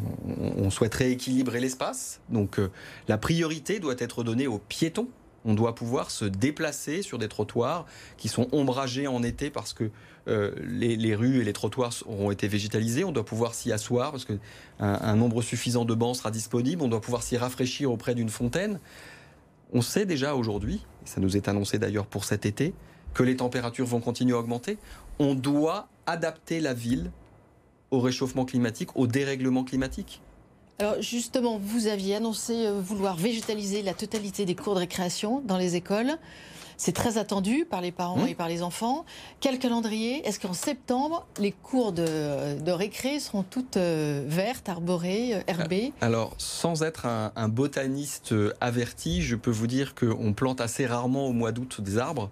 on, 0.58 0.70
souhaiterait 0.70 1.12
équilibrer 1.12 1.62
l'espace, 1.62 2.20
donc 2.28 2.60
euh, 2.60 2.70
la 3.08 3.18
priorité 3.18 3.80
doit 3.80 3.96
être 3.98 4.24
donnée 4.24 4.46
aux 4.46 4.60
piétons. 4.60 5.08
On 5.46 5.54
doit 5.54 5.74
pouvoir 5.74 6.12
se 6.12 6.26
déplacer 6.26 7.02
sur 7.02 7.18
des 7.18 7.30
trottoirs 7.30 7.86
qui 8.18 8.28
sont 8.28 8.50
ombragés 8.52 9.08
en 9.08 9.24
été 9.24 9.50
parce 9.50 9.72
que 9.72 9.89
euh, 10.28 10.52
les, 10.68 11.15
rues 11.15 11.39
et 11.39 11.44
les 11.46 11.54
trottoirs 11.54 11.94
auront 12.08 12.30
été 12.30 12.50
végétalisés. 12.50 13.06
On 13.06 13.13
doit 13.13 13.24
pouvoir 13.24 13.54
s'y 13.54 13.72
asseoir 13.72 14.12
parce 14.12 14.26
qu'un 14.26 14.38
un 14.80 15.15
nombre 15.15 15.42
suffisant 15.42 15.86
de 15.86 15.94
bancs 15.94 16.18
sera 16.18 16.30
disponible. 16.30 16.82
On 16.82 16.89
doit 16.89 17.00
pouvoir 17.00 17.24
s'y 17.24 17.38
rafraîchir 17.38 17.89
auprès 17.89 18.15
d'une 18.15 18.30
fontaine. 18.30 18.82
On 19.72 19.82
sait 19.82 20.06
déjà 20.06 20.36
aujourd'hui, 20.36 20.86
ça 21.06 21.22
nous 21.22 21.38
est 21.38 21.48
annoncé 21.48 21.80
d'ailleurs 21.80 22.06
pour 22.06 22.26
cet 22.26 22.46
été, 22.46 22.74
que 23.13 23.24
les 23.24 23.38
températures 23.38 23.86
vont 23.86 24.02
continuer 24.02 24.34
à 24.34 24.39
augmenter. 24.39 24.78
On 25.20 25.36
doit 25.36 25.88
adapter 26.06 26.60
la 26.60 26.74
ville 26.74 27.12
au 27.91 27.99
réchauffement 27.99 28.45
climatique, 28.45 28.95
au 28.95 29.08
dérèglement 29.08 29.63
climatique 29.63 30.21
alors 30.80 31.02
justement, 31.02 31.60
vous 31.62 31.88
aviez 31.88 32.15
annoncé 32.15 32.65
euh, 32.65 32.80
vouloir 32.80 33.17
végétaliser 33.17 33.82
la 33.82 33.93
totalité 33.93 34.45
des 34.45 34.56
cours 34.56 34.75
de 34.75 34.80
récréation 34.80 35.41
dans 35.45 35.58
les 35.58 35.75
écoles. 35.75 36.13
C'est 36.78 36.93
très 36.93 37.17
attendu 37.17 37.65
par 37.69 37.82
les 37.82 37.91
parents 37.91 38.23
mmh. 38.23 38.30
et 38.30 38.36
par 38.36 38.47
les 38.47 38.63
enfants. 38.63 39.04
Quel 39.41 39.60
calendrier? 39.60 40.25
Est-ce 40.25 40.39
qu'en 40.39 40.54
septembre, 40.54 41.28
les 41.38 41.52
cours 41.52 41.91
de, 41.91 42.71
récré 42.71 43.19
seront 43.19 43.43
toutes 43.43 43.75
euh, 43.75 44.23
vertes, 44.25 44.69
arborées, 44.69 45.36
euh, 45.36 45.41
herbées? 45.47 45.91
Alors, 45.99 46.34
sans 46.38 46.82
être 46.84 47.06
un, 47.06 47.34
un, 47.36 47.49
botaniste 47.49 48.34
averti, 48.62 49.21
je 49.21 49.36
peux 49.36 49.52
vous 49.52 49.67
dire 49.67 49.93
qu'on 49.93 50.32
plante 50.32 50.62
assez 50.62 50.86
rarement 50.86 51.28
au 51.28 51.34
mois 51.34 51.52
d'août 51.52 51.82
des 51.82 51.97
arbres. 51.97 52.32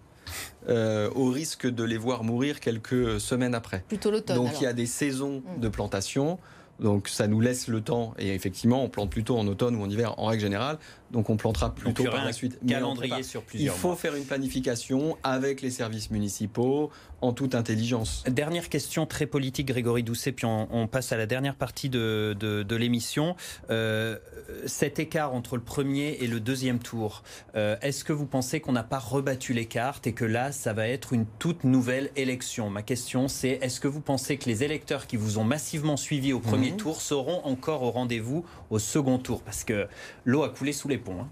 Euh, 0.70 1.10
au 1.16 1.30
risque 1.30 1.66
de 1.66 1.84
les 1.86 1.98
voir 1.98 2.26
mourir 2.26 2.60
quelques 2.60 3.22
semaines 3.22 3.56
après. 3.56 3.86
Plutôt 3.88 4.12
l'automne. 4.12 4.36
Donc 4.36 4.60
il 4.60 4.64
y 4.64 4.68
a 4.68 4.74
des 4.74 4.86
saisons 4.86 5.42
mm. 5.56 5.62
de 5.62 5.70
plantation. 5.70 6.40
Donc 6.80 7.08
ça 7.08 7.28
nous 7.28 7.42
laisse 7.42 7.68
le 7.68 7.82
temps, 7.82 8.14
et 8.20 8.36
effectivement 8.36 8.84
on 8.84 8.90
plante 8.90 9.10
plutôt 9.10 9.38
en 9.38 9.48
automne 9.48 9.76
ou 9.76 9.82
en 9.82 9.90
hiver 9.90 10.14
en 10.20 10.26
règle 10.26 10.42
générale, 10.42 10.78
donc 11.12 11.30
on 11.30 11.38
plantera 11.38 11.74
plutôt 11.74 12.04
par 12.06 12.26
la 12.26 12.34
suite. 12.34 12.60
Calendrier 12.68 13.24
sur 13.24 13.44
plusieurs 13.44 13.76
Il 13.76 13.80
faut 13.80 13.96
faire 13.96 14.16
une 14.16 14.26
planification 14.26 15.18
avec 15.24 15.62
les 15.62 15.72
services 15.72 16.12
municipaux 16.12 16.92
en 17.22 17.34
toute 17.34 17.56
intelligence. 17.56 18.24
Dernière 18.28 18.70
question 18.70 19.06
très 19.06 19.26
politique, 19.26 19.68
Grégory 19.68 20.04
Doucet, 20.04 20.32
puis 20.32 20.46
on, 20.46 20.88
passe 20.88 21.12
à 21.12 21.18
la 21.18 21.26
dernière 21.26 21.56
partie 21.56 21.90
de, 21.90 22.36
de, 22.40 22.76
l'émission. 22.76 23.36
Euh, 23.70 24.18
cet 24.66 25.00
écart 25.00 25.34
entre 25.34 25.56
le 25.56 25.64
premier 25.64 26.18
et 26.20 26.28
le 26.28 26.40
deuxième 26.40 26.80
tour, 26.80 27.24
euh, 27.56 27.76
est-ce 27.82 28.04
que 28.04 28.14
vous 28.14 28.26
pensez 28.26 28.60
qu'on 28.60 28.72
n'a 28.72 28.84
pas 28.84 29.00
rebattu 29.00 29.54
les 29.54 29.66
cartes 29.66 30.08
et 30.08 30.14
que 30.14 30.26
là, 30.26 30.52
ça 30.52 30.74
va 30.74 30.88
être 30.88 31.14
une 31.14 31.26
toute 31.40 31.64
nouvelle 31.64 32.12
élection? 32.16 32.70
Ma 32.70 32.84
question, 32.84 33.28
c'est 33.28 33.60
est-ce 33.62 33.80
que 33.80 33.88
vous 33.88 34.02
pensez 34.02 34.38
que 34.38 34.46
les 34.46 34.64
électeurs 34.64 35.08
qui 35.08 35.18
vous 35.18 35.40
ont 35.40 35.44
massivement 35.44 35.98
suivi 35.98 36.34
au 36.34 36.40
premier 36.40 36.72
mmh. 36.72 36.78
tour 36.78 37.02
seront 37.02 37.44
encore 37.46 37.82
au 37.84 37.92
rendez-vous 37.92 38.46
au 38.70 38.80
second 38.80 39.18
tour? 39.18 39.42
Parce 39.42 39.64
que 39.64 39.88
l'eau 40.24 40.44
a 40.44 40.50
coulé 40.50 40.72
sous 40.72 40.88
les 40.88 40.97
Hein. 41.08 41.28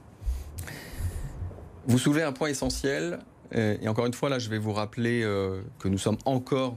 Vous 1.88 2.00
soulevez 2.00 2.24
un 2.24 2.32
point 2.32 2.50
essentiel. 2.50 3.20
Euh, 3.56 3.78
et 3.82 3.88
encore 3.88 4.06
une 4.06 4.14
fois, 4.14 4.30
là, 4.30 4.40
je 4.40 4.50
vais 4.50 4.58
vous 4.58 4.74
rappeler 4.74 5.22
euh, 5.24 5.62
que 5.80 5.88
nous 5.88 5.98
sommes 5.98 6.18
encore 6.26 6.76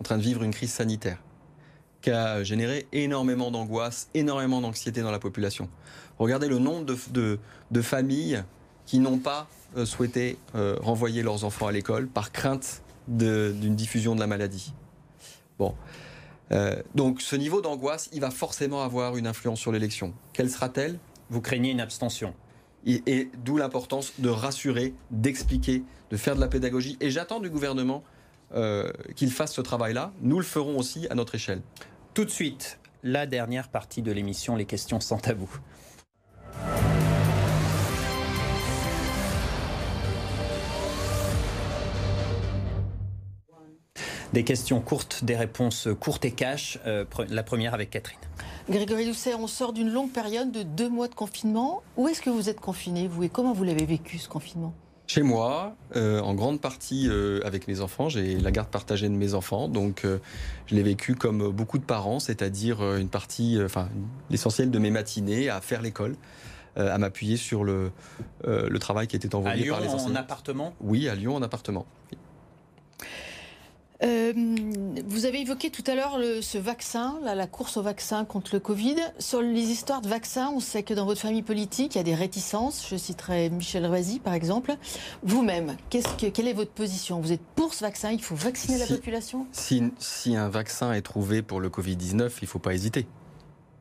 en 0.00 0.02
train 0.04 0.18
de 0.18 0.22
vivre 0.22 0.42
une 0.42 0.52
crise 0.52 0.72
sanitaire 0.72 1.18
qui 2.02 2.10
a 2.10 2.42
généré 2.42 2.86
énormément 2.92 3.50
d'angoisse, 3.50 4.08
énormément 4.14 4.60
d'anxiété 4.62 5.02
dans 5.02 5.10
la 5.10 5.18
population. 5.18 5.68
Regardez 6.18 6.48
le 6.48 6.58
nombre 6.58 6.86
de, 7.10 7.82
familles 7.82 8.42
qui 8.86 9.00
n'ont 9.00 9.18
pas 9.18 9.48
euh, 9.76 9.84
souhaité 9.84 10.38
renvoyer 10.54 11.22
leurs 11.22 11.44
enfants 11.44 11.66
à 11.66 11.72
l'école 11.72 12.08
par 12.08 12.32
crainte 12.32 12.82
d'une 13.08 13.74
diffusion 13.74 14.14
de 14.14 14.20
la 14.20 14.26
maladie. 14.26 14.72
Bon. 15.58 15.74
donc 16.94 17.20
ce 17.20 17.36
niveau 17.36 17.60
d'angoisse, 17.60 18.08
il 18.12 18.20
va 18.20 18.30
forcément 18.30 18.82
avoir 18.82 19.18
une 19.18 19.26
influence 19.26 19.60
sur 19.60 19.72
l'élection. 19.72 20.14
Quelle 20.32 20.48
sera-t-elle? 20.48 20.98
Vous 21.30 21.40
craignez 21.40 21.70
une 21.70 21.80
abstention 21.80 22.34
et, 22.84 23.30
d'où 23.44 23.56
l'importance 23.56 24.14
de 24.18 24.28
rassurer, 24.28 24.94
d'expliquer, 25.10 25.84
de 26.10 26.16
faire 26.16 26.34
de 26.34 26.40
la 26.40 26.48
pédagogie. 26.48 26.96
Et 27.00 27.10
j'attends 27.10 27.38
du 27.38 27.50
gouvernement 27.50 28.02
euh, 28.54 28.90
qu'il 29.14 29.30
fasse 29.30 29.54
ce 29.54 29.60
travail-là. 29.60 30.12
Nous 30.22 30.38
le 30.38 30.44
ferons 30.44 30.76
aussi 30.76 31.06
à 31.08 31.14
notre 31.14 31.36
échelle. 31.36 31.62
Tout 32.14 32.24
de 32.24 32.30
suite, 32.30 32.80
la 33.04 33.26
dernière 33.26 33.68
partie 33.68 34.02
de 34.02 34.10
l'émission, 34.10 34.56
les 34.56 34.64
questions 34.64 34.98
sans 34.98 35.18
tabou. 35.18 35.48
Des 44.32 44.44
questions 44.44 44.80
courtes, 44.80 45.24
des 45.24 45.36
réponses 45.36 45.88
courtes 46.00 46.24
et 46.24 46.30
cash. 46.30 46.78
Euh, 46.86 47.04
la 47.28 47.42
première 47.42 47.74
avec 47.74 47.90
Catherine. 47.90 48.18
Grégory 48.70 49.04
Doucet, 49.04 49.34
on 49.34 49.48
sort 49.48 49.72
d'une 49.72 49.90
longue 49.90 50.12
période 50.12 50.52
de 50.52 50.62
deux 50.62 50.88
mois 50.88 51.08
de 51.08 51.14
confinement. 51.14 51.82
Où 51.96 52.06
est-ce 52.06 52.22
que 52.22 52.30
vous 52.30 52.48
êtes 52.48 52.60
confiné, 52.60 53.08
vous, 53.08 53.24
et 53.24 53.28
comment 53.28 53.52
vous 53.52 53.64
l'avez 53.64 53.84
vécu, 53.84 54.18
ce 54.18 54.28
confinement? 54.28 54.72
Chez 55.08 55.24
moi, 55.24 55.74
euh, 55.96 56.20
en 56.20 56.34
grande 56.34 56.60
partie 56.60 57.08
euh, 57.08 57.40
avec 57.44 57.66
mes 57.66 57.80
enfants. 57.80 58.08
J'ai 58.08 58.38
la 58.38 58.52
garde 58.52 58.68
partagée 58.68 59.08
de 59.08 59.14
mes 59.14 59.34
enfants, 59.34 59.66
donc 59.66 60.06
je 60.66 60.74
l'ai 60.76 60.84
vécu 60.84 61.16
comme 61.16 61.50
beaucoup 61.50 61.78
de 61.78 61.84
parents, 61.84 62.20
c'est-à-dire 62.20 62.80
une 62.96 63.08
partie, 63.08 63.58
enfin 63.60 63.88
l'essentiel 64.30 64.70
de 64.70 64.78
mes 64.78 64.92
matinées 64.92 65.48
à 65.50 65.60
faire 65.60 65.82
l'école, 65.82 66.14
à 66.76 66.96
m'appuyer 66.96 67.36
sur 67.36 67.64
le, 67.64 67.90
le 68.44 68.78
travail 68.78 69.08
qui 69.08 69.16
était 69.16 69.34
envoyé 69.34 69.68
par 69.68 69.80
les 69.80 69.88
enseignants. 69.88 70.12
En 70.12 70.16
appartement? 70.16 70.74
Oui, 70.80 71.08
à 71.08 71.16
Lyon 71.16 71.34
en 71.34 71.42
appartement. 71.42 71.86
Euh, 74.02 74.32
vous 75.06 75.26
avez 75.26 75.42
évoqué 75.42 75.70
tout 75.70 75.84
à 75.86 75.94
l'heure 75.94 76.18
ce 76.40 76.56
vaccin, 76.56 77.18
la 77.22 77.46
course 77.46 77.76
au 77.76 77.82
vaccin 77.82 78.24
contre 78.24 78.54
le 78.54 78.60
Covid. 78.60 78.96
Sur 79.18 79.42
les 79.42 79.70
histoires 79.70 80.00
de 80.00 80.08
vaccins, 80.08 80.50
on 80.54 80.60
sait 80.60 80.82
que 80.82 80.94
dans 80.94 81.04
votre 81.04 81.20
famille 81.20 81.42
politique, 81.42 81.94
il 81.94 81.98
y 81.98 82.00
a 82.00 82.04
des 82.04 82.14
réticences. 82.14 82.86
Je 82.88 82.96
citerai 82.96 83.50
Michel 83.50 83.86
Roisy, 83.86 84.18
par 84.18 84.32
exemple. 84.32 84.74
Vous-même, 85.22 85.76
quelle 85.90 86.48
est 86.48 86.52
votre 86.52 86.72
position? 86.72 87.20
Vous 87.20 87.32
êtes 87.32 87.42
pour 87.54 87.74
ce 87.74 87.84
vaccin? 87.84 88.10
Il 88.10 88.22
faut 88.22 88.34
vacciner 88.34 88.78
la 88.78 88.86
population? 88.86 89.46
si, 89.52 89.82
si 89.98 90.36
un 90.36 90.48
vaccin 90.48 90.92
est 90.92 91.02
trouvé 91.02 91.42
pour 91.42 91.60
le 91.60 91.68
Covid-19, 91.68 92.30
il 92.40 92.44
ne 92.44 92.46
faut 92.46 92.58
pas 92.58 92.74
hésiter. 92.74 93.06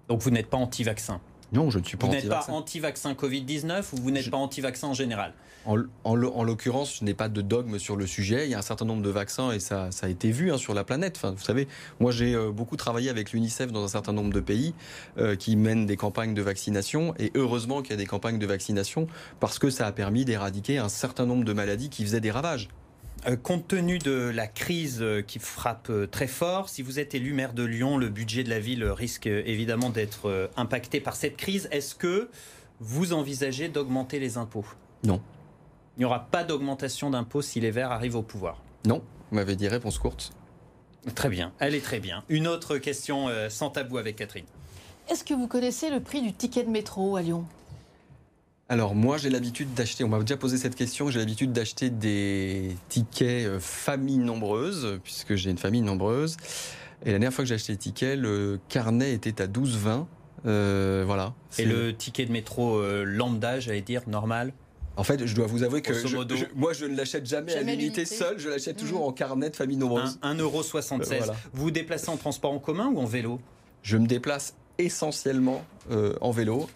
Donc 0.09 0.21
vous 0.21 0.31
n'êtes 0.31 0.49
pas 0.49 0.57
anti-vaccin? 0.57 1.21
Non, 1.51 1.69
je 1.69 1.79
ne 1.79 1.83
suis 1.83 1.97
pas 1.97 2.07
anti-vaccin. 2.07 2.27
Vous 2.27 2.35
n'êtes 2.35 2.47
pas 2.47 2.53
anti-vaccin 2.53 3.13
Covid-19 3.13 3.93
ou 3.93 4.01
vous 4.01 4.11
n'êtes 4.11 4.29
pas 4.29 4.37
anti-vaccin 4.37 4.87
en 4.87 4.93
général? 4.93 5.33
En, 5.69 5.77
en, 6.03 6.43
l'occurrence, 6.43 6.97
je 6.97 7.05
n'ai 7.05 7.13
pas 7.13 7.29
de 7.29 7.41
dogme 7.41 7.77
sur 7.77 7.95
le 7.95 8.07
sujet. 8.07 8.47
Il 8.47 8.49
y 8.49 8.55
a 8.55 8.57
un 8.57 8.63
certain 8.63 8.85
nombre 8.85 9.03
de 9.03 9.09
vaccins 9.11 9.51
et 9.51 9.59
ça, 9.59 9.91
ça 9.91 10.07
a 10.07 10.09
été 10.09 10.31
vu 10.31 10.51
hein, 10.51 10.57
sur 10.57 10.73
la 10.73 10.83
planète. 10.83 11.13
Enfin, 11.17 11.29
vous 11.29 11.43
savez, 11.43 11.67
moi 11.99 12.11
j'ai 12.11 12.33
euh, 12.33 12.49
beaucoup 12.49 12.75
travaillé 12.75 13.07
avec 13.07 13.33
l'UNICEF 13.33 13.71
dans 13.71 13.83
un 13.83 13.87
certain 13.87 14.11
nombre 14.11 14.33
de 14.33 14.39
pays 14.39 14.73
euh, 15.19 15.35
qui 15.35 15.55
mènent 15.55 15.85
des 15.85 15.95
campagnes 15.95 16.33
de 16.33 16.41
vaccination. 16.41 17.13
Et 17.19 17.31
heureusement 17.35 17.83
qu'il 17.83 17.91
y 17.91 17.93
a 17.93 17.97
des 17.97 18.07
campagnes 18.07 18.39
de 18.39 18.47
vaccination 18.47 19.05
parce 19.39 19.59
que 19.59 19.69
ça 19.69 19.85
a 19.85 19.91
permis 19.91 20.25
d'éradiquer 20.25 20.79
un 20.79 20.89
certain 20.89 21.27
nombre 21.27 21.45
de 21.45 21.53
maladies 21.53 21.89
qui 21.89 22.03
faisaient 22.03 22.19
des 22.19 22.31
ravages. 22.31 22.69
Euh, 23.27 23.35
compte 23.35 23.67
tenu 23.67 23.99
de 23.99 24.31
la 24.33 24.47
crise 24.47 25.05
qui 25.27 25.37
frappe 25.37 25.91
très 26.09 26.27
fort, 26.27 26.69
si 26.69 26.81
vous 26.81 26.97
êtes 26.97 27.13
élu 27.13 27.33
maire 27.33 27.53
de 27.53 27.63
Lyon, 27.63 27.99
le 27.99 28.09
budget 28.09 28.43
de 28.43 28.49
la 28.49 28.59
ville 28.59 28.85
risque 28.85 29.27
évidemment 29.27 29.91
d'être 29.91 30.49
impacté 30.57 30.99
par 30.99 31.15
cette 31.15 31.37
crise. 31.37 31.69
Est-ce 31.71 31.93
que 31.93 32.31
vous 32.79 33.13
envisagez 33.13 33.69
d'augmenter 33.69 34.17
les 34.17 34.37
impôts? 34.39 34.65
Non. 35.03 35.21
Il 35.99 36.03
n'y 36.03 36.05
aura 36.05 36.21
pas 36.31 36.43
d'augmentation 36.43 37.11
d'impôts 37.11 37.43
si 37.43 37.59
les 37.59 37.69
Verts 37.69 37.91
arrivent 37.91 38.15
au 38.15 38.23
pouvoir 38.23 38.63
Non. 38.87 39.03
Vous 39.29 39.35
m'avez 39.35 39.55
dit 39.55 39.67
réponse 39.67 39.99
courte. 39.99 40.31
Très 41.13 41.29
bien, 41.29 41.53
elle 41.59 41.75
est 41.75 41.83
très 41.83 41.99
bien. 41.99 42.23
Une 42.29 42.47
autre 42.47 42.77
question 42.77 43.27
sans 43.49 43.69
tabou 43.69 43.97
avec 43.97 44.15
Catherine. 44.15 44.45
Est-ce 45.09 45.23
que 45.23 45.33
vous 45.33 45.47
connaissez 45.47 45.89
le 45.89 45.99
prix 45.99 46.21
du 46.21 46.33
ticket 46.33 46.63
de 46.63 46.69
métro 46.69 47.15
à 47.15 47.21
Lyon? 47.21 47.45
Alors 48.71 48.93
moi 48.93 49.17
j'ai 49.17 49.31
l'habitude 49.31 49.73
d'acheter, 49.73 50.03
on 50.03 50.09
m'a 50.09 50.19
déjà 50.19 50.37
posé 50.37 50.57
cette 50.57 50.75
question, 50.75 51.09
j'ai 51.09 51.17
l'habitude 51.17 51.51
d'acheter 51.51 51.89
des 51.89 52.77
tickets 52.87 53.47
euh, 53.47 53.59
famille 53.59 54.19
nombreuse, 54.19 54.99
puisque 55.03 55.33
j'ai 55.33 55.49
une 55.49 55.57
famille 55.57 55.81
nombreuse. 55.81 56.37
Et 57.03 57.07
la 57.07 57.13
dernière 57.13 57.33
fois 57.33 57.43
que 57.43 57.49
j'ai 57.49 57.55
acheté 57.55 57.71
les 57.71 57.79
tickets, 57.79 58.19
le 58.19 58.59
carnet 58.69 59.11
était 59.13 59.41
à 59.41 59.47
12,20. 59.47 60.05
Euh, 60.45 61.03
voilà. 61.03 61.33
Et 61.57 61.65
le 61.65 61.95
ticket 61.95 62.27
de 62.27 62.31
métro 62.31 62.77
euh, 62.77 63.03
lambda, 63.03 63.59
j'allais 63.59 63.81
dire, 63.81 64.03
normal? 64.07 64.53
En 64.97 65.03
fait, 65.03 65.25
je 65.25 65.35
dois 65.35 65.47
vous 65.47 65.63
avouer 65.63 65.81
que 65.81 65.93
moi, 66.55 66.73
je 66.73 66.85
ne 66.85 66.95
l'achète 66.95 67.25
jamais, 67.25 67.53
à 67.55 67.61
l'unité 67.61 68.05
seule, 68.05 68.39
je 68.39 68.49
l'achète 68.49 68.77
toujours 68.77 69.07
en 69.07 69.11
carnet 69.11 69.49
de 69.49 69.55
famille 69.55 69.77
nombreuse. 69.77 70.19
1,76€. 70.23 71.13
Euh, 71.13 71.33
vous 71.53 71.63
vous 71.63 71.71
déplacez 71.71 72.09
en 72.09 72.17
transport 72.17 72.51
en 72.51 72.59
commun 72.59 72.91
ou 72.93 72.99
en 72.99 73.05
vélo? 73.05 73.39
Je 73.83 73.97
me 73.97 74.07
déplace 74.07 74.55
essentiellement 74.77 75.63
en 76.21 76.31
vélo 76.31 76.67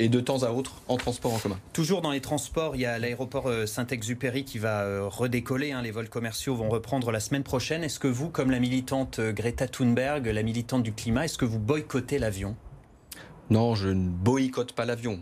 et 0.00 0.08
de 0.08 0.18
temps 0.18 0.42
à 0.42 0.50
autre 0.50 0.80
en 0.88 0.96
transport 0.96 1.34
en 1.34 1.38
commun. 1.38 1.60
Toujours 1.74 2.00
dans 2.00 2.10
les 2.10 2.22
transports, 2.22 2.74
il 2.74 2.80
y 2.80 2.86
a 2.86 2.98
l'aéroport 2.98 3.48
euh, 3.48 3.66
Saint-Exupéry 3.66 4.44
qui 4.44 4.58
va 4.58 4.80
euh, 4.80 5.06
redécoller. 5.06 5.72
Hein. 5.72 5.82
les 5.82 5.90
vols 5.90 6.08
commerciaux 6.08 6.56
vont 6.56 6.70
reprendre 6.70 7.12
la 7.12 7.20
semaine 7.20 7.42
prochaine. 7.42 7.84
Est-ce 7.84 8.00
que 8.00 8.08
vous, 8.08 8.30
comme 8.30 8.50
la 8.50 8.58
militante 8.58 9.18
euh, 9.18 9.32
Greta 9.32 9.68
Thunberg, 9.68 10.26
la 10.26 10.42
militante 10.42 10.82
du 10.82 10.92
climat, 10.92 11.26
est-ce 11.26 11.36
que 11.36 11.44
vous 11.44 11.58
boycottez 11.58 12.18
l'avion? 12.18 12.56
Non, 13.50 13.74
je 13.74 13.88
ne 13.88 14.08
boycotte 14.08 14.72
pas 14.72 14.86
l'avion. 14.86 15.20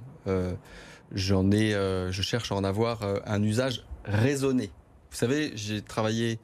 J'en 1.13 1.51
ai, 1.51 1.73
je 1.73 2.23
cherche 2.23 2.53
à 2.53 2.55
en 2.55 2.65
avoir 2.65 3.01
un 3.27 3.43
usage 3.43 3.85
raisonné. 4.05 4.71
Vous 5.11 5.17
savez, 5.17 5.53
j'ai 5.55 5.81
travaillé 5.81 6.39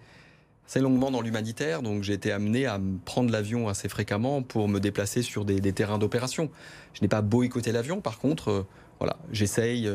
assez 0.66 0.80
longuement 0.80 1.10
dans 1.10 1.20
l'humanitaire, 1.20 1.82
donc 1.82 2.02
j'ai 2.02 2.14
été 2.14 2.32
amené 2.32 2.66
à 2.66 2.80
prendre 3.04 3.30
l'avion 3.30 3.68
assez 3.68 3.88
fréquemment 3.88 4.42
pour 4.42 4.68
me 4.68 4.80
déplacer 4.80 5.22
sur 5.22 5.44
des, 5.44 5.60
terrains 5.72 5.98
d'opération. 5.98 6.50
Je 6.94 7.02
n'ai 7.02 7.08
pas 7.08 7.22
boycotté 7.22 7.72
l'avion, 7.72 8.00
par 8.00 8.18
contre, 8.18 8.48
euh, 8.50 8.66
voilà, 8.98 9.16
j'essaye. 9.30 9.90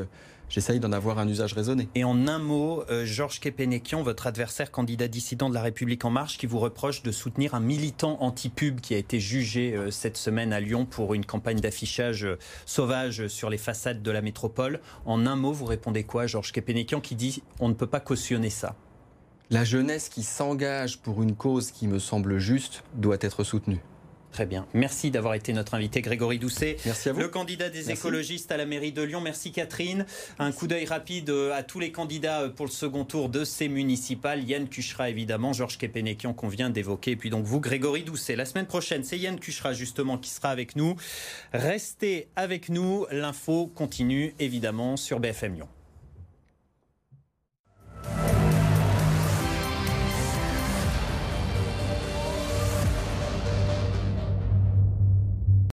Euh, 0.49 0.53
j'essaye 0.59 0.79
d'en 0.79 0.91
avoir 0.91 1.19
un 1.19 1.27
usage 1.27 1.53
raisonné. 1.53 1.87
Et 1.95 2.03
en 2.03 2.27
un 2.27 2.39
mot, 2.39 2.83
euh, 2.89 3.05
Georges 3.05 3.39
Kepenekian, 3.39 4.03
votre 4.03 4.27
adversaire 4.27 4.71
candidat 4.71 5.07
dissident 5.07 5.49
de 5.49 5.53
la 5.53 5.61
République 5.61 6.05
en 6.05 6.09
marche, 6.09 6.37
qui 6.37 6.45
vous 6.45 6.59
reproche 6.59 7.03
de 7.03 7.11
soutenir 7.11 7.55
un 7.55 7.59
militant 7.59 8.17
anti-pub 8.21 8.81
qui 8.81 8.93
a 8.93 8.97
été 8.97 9.19
jugé 9.19 9.75
cette 9.91 10.17
semaine 10.17 10.53
à 10.53 10.59
Lyon 10.59 10.85
pour 10.85 11.13
une 11.13 11.25
campagne 11.25 11.59
d'affichage 11.59 12.27
sauvage 12.65 13.27
sur 13.27 13.49
les 13.49 13.57
façades 13.57 14.01
de 14.01 14.11
la 14.11 14.21
métropole. 14.21 14.79
En 15.05 15.25
un 15.25 15.35
mot, 15.35 15.53
vous 15.53 15.65
répondez 15.65 16.03
quoi, 16.03 16.27
Georges 16.27 16.51
Kepenekian, 16.51 17.01
qui 17.01 17.15
dit 17.15 17.43
on 17.59 17.69
ne 17.69 17.73
peut 17.73 17.87
pas 17.87 17.99
cautionner 17.99 18.49
ça 18.49 18.75
la 19.51 19.63
jeunesse 19.63 20.09
qui 20.09 20.23
s'engage 20.23 20.99
pour 20.99 21.23
une 21.23 21.35
cause 21.35 21.71
qui 21.71 21.87
me 21.87 21.97
semble 21.99 22.37
juste 22.37 22.83
doit 22.93 23.17
être 23.21 23.43
soutenue. 23.43 23.81
Très 24.31 24.45
bien. 24.45 24.67
Merci 24.73 25.09
d'avoir 25.09 25.33
été 25.33 25.53
notre 25.53 25.73
invité, 25.73 26.01
Grégory 26.01 26.37
Doucet. 26.37 26.77
Merci 26.85 27.09
à 27.09 27.13
vous. 27.13 27.19
Le 27.19 27.29
candidat 27.29 27.69
des 27.69 27.89
écologistes 27.89 28.51
à 28.51 28.57
la 28.57 28.65
mairie 28.65 28.91
de 28.91 29.01
Lyon. 29.01 29.21
Merci, 29.21 29.51
Catherine. 29.51 30.05
Un 30.37 30.51
coup 30.51 30.67
d'œil 30.67 30.85
rapide 30.85 31.31
euh, 31.31 31.51
à 31.53 31.63
tous 31.63 31.79
les 31.79 31.91
candidats 31.91 32.41
euh, 32.41 32.49
pour 32.49 32.67
le 32.67 32.71
second 32.71 33.05
tour 33.05 33.29
de 33.29 33.43
ces 33.43 33.67
municipales. 33.67 34.43
Yann 34.43 34.69
Cuchera, 34.69 35.09
évidemment, 35.09 35.51
Georges 35.53 35.77
Kepenekian, 35.79 36.33
qu'on 36.33 36.47
vient 36.47 36.69
d'évoquer. 36.69 37.11
Et 37.11 37.15
puis 37.15 37.31
donc 37.31 37.45
vous, 37.45 37.59
Grégory 37.59 38.03
Doucet. 38.03 38.35
La 38.35 38.45
semaine 38.45 38.67
prochaine, 38.67 39.03
c'est 39.03 39.17
Yann 39.17 39.39
Cuchera, 39.39 39.73
justement, 39.73 40.17
qui 40.17 40.29
sera 40.29 40.49
avec 40.49 40.75
nous. 40.75 40.95
Restez 41.51 42.27
avec 42.35 42.69
nous. 42.69 43.07
L'info 43.11 43.67
continue, 43.67 44.35
évidemment, 44.39 44.95
sur 44.95 45.19
BFM 45.19 45.55
Lyon. 45.55 45.67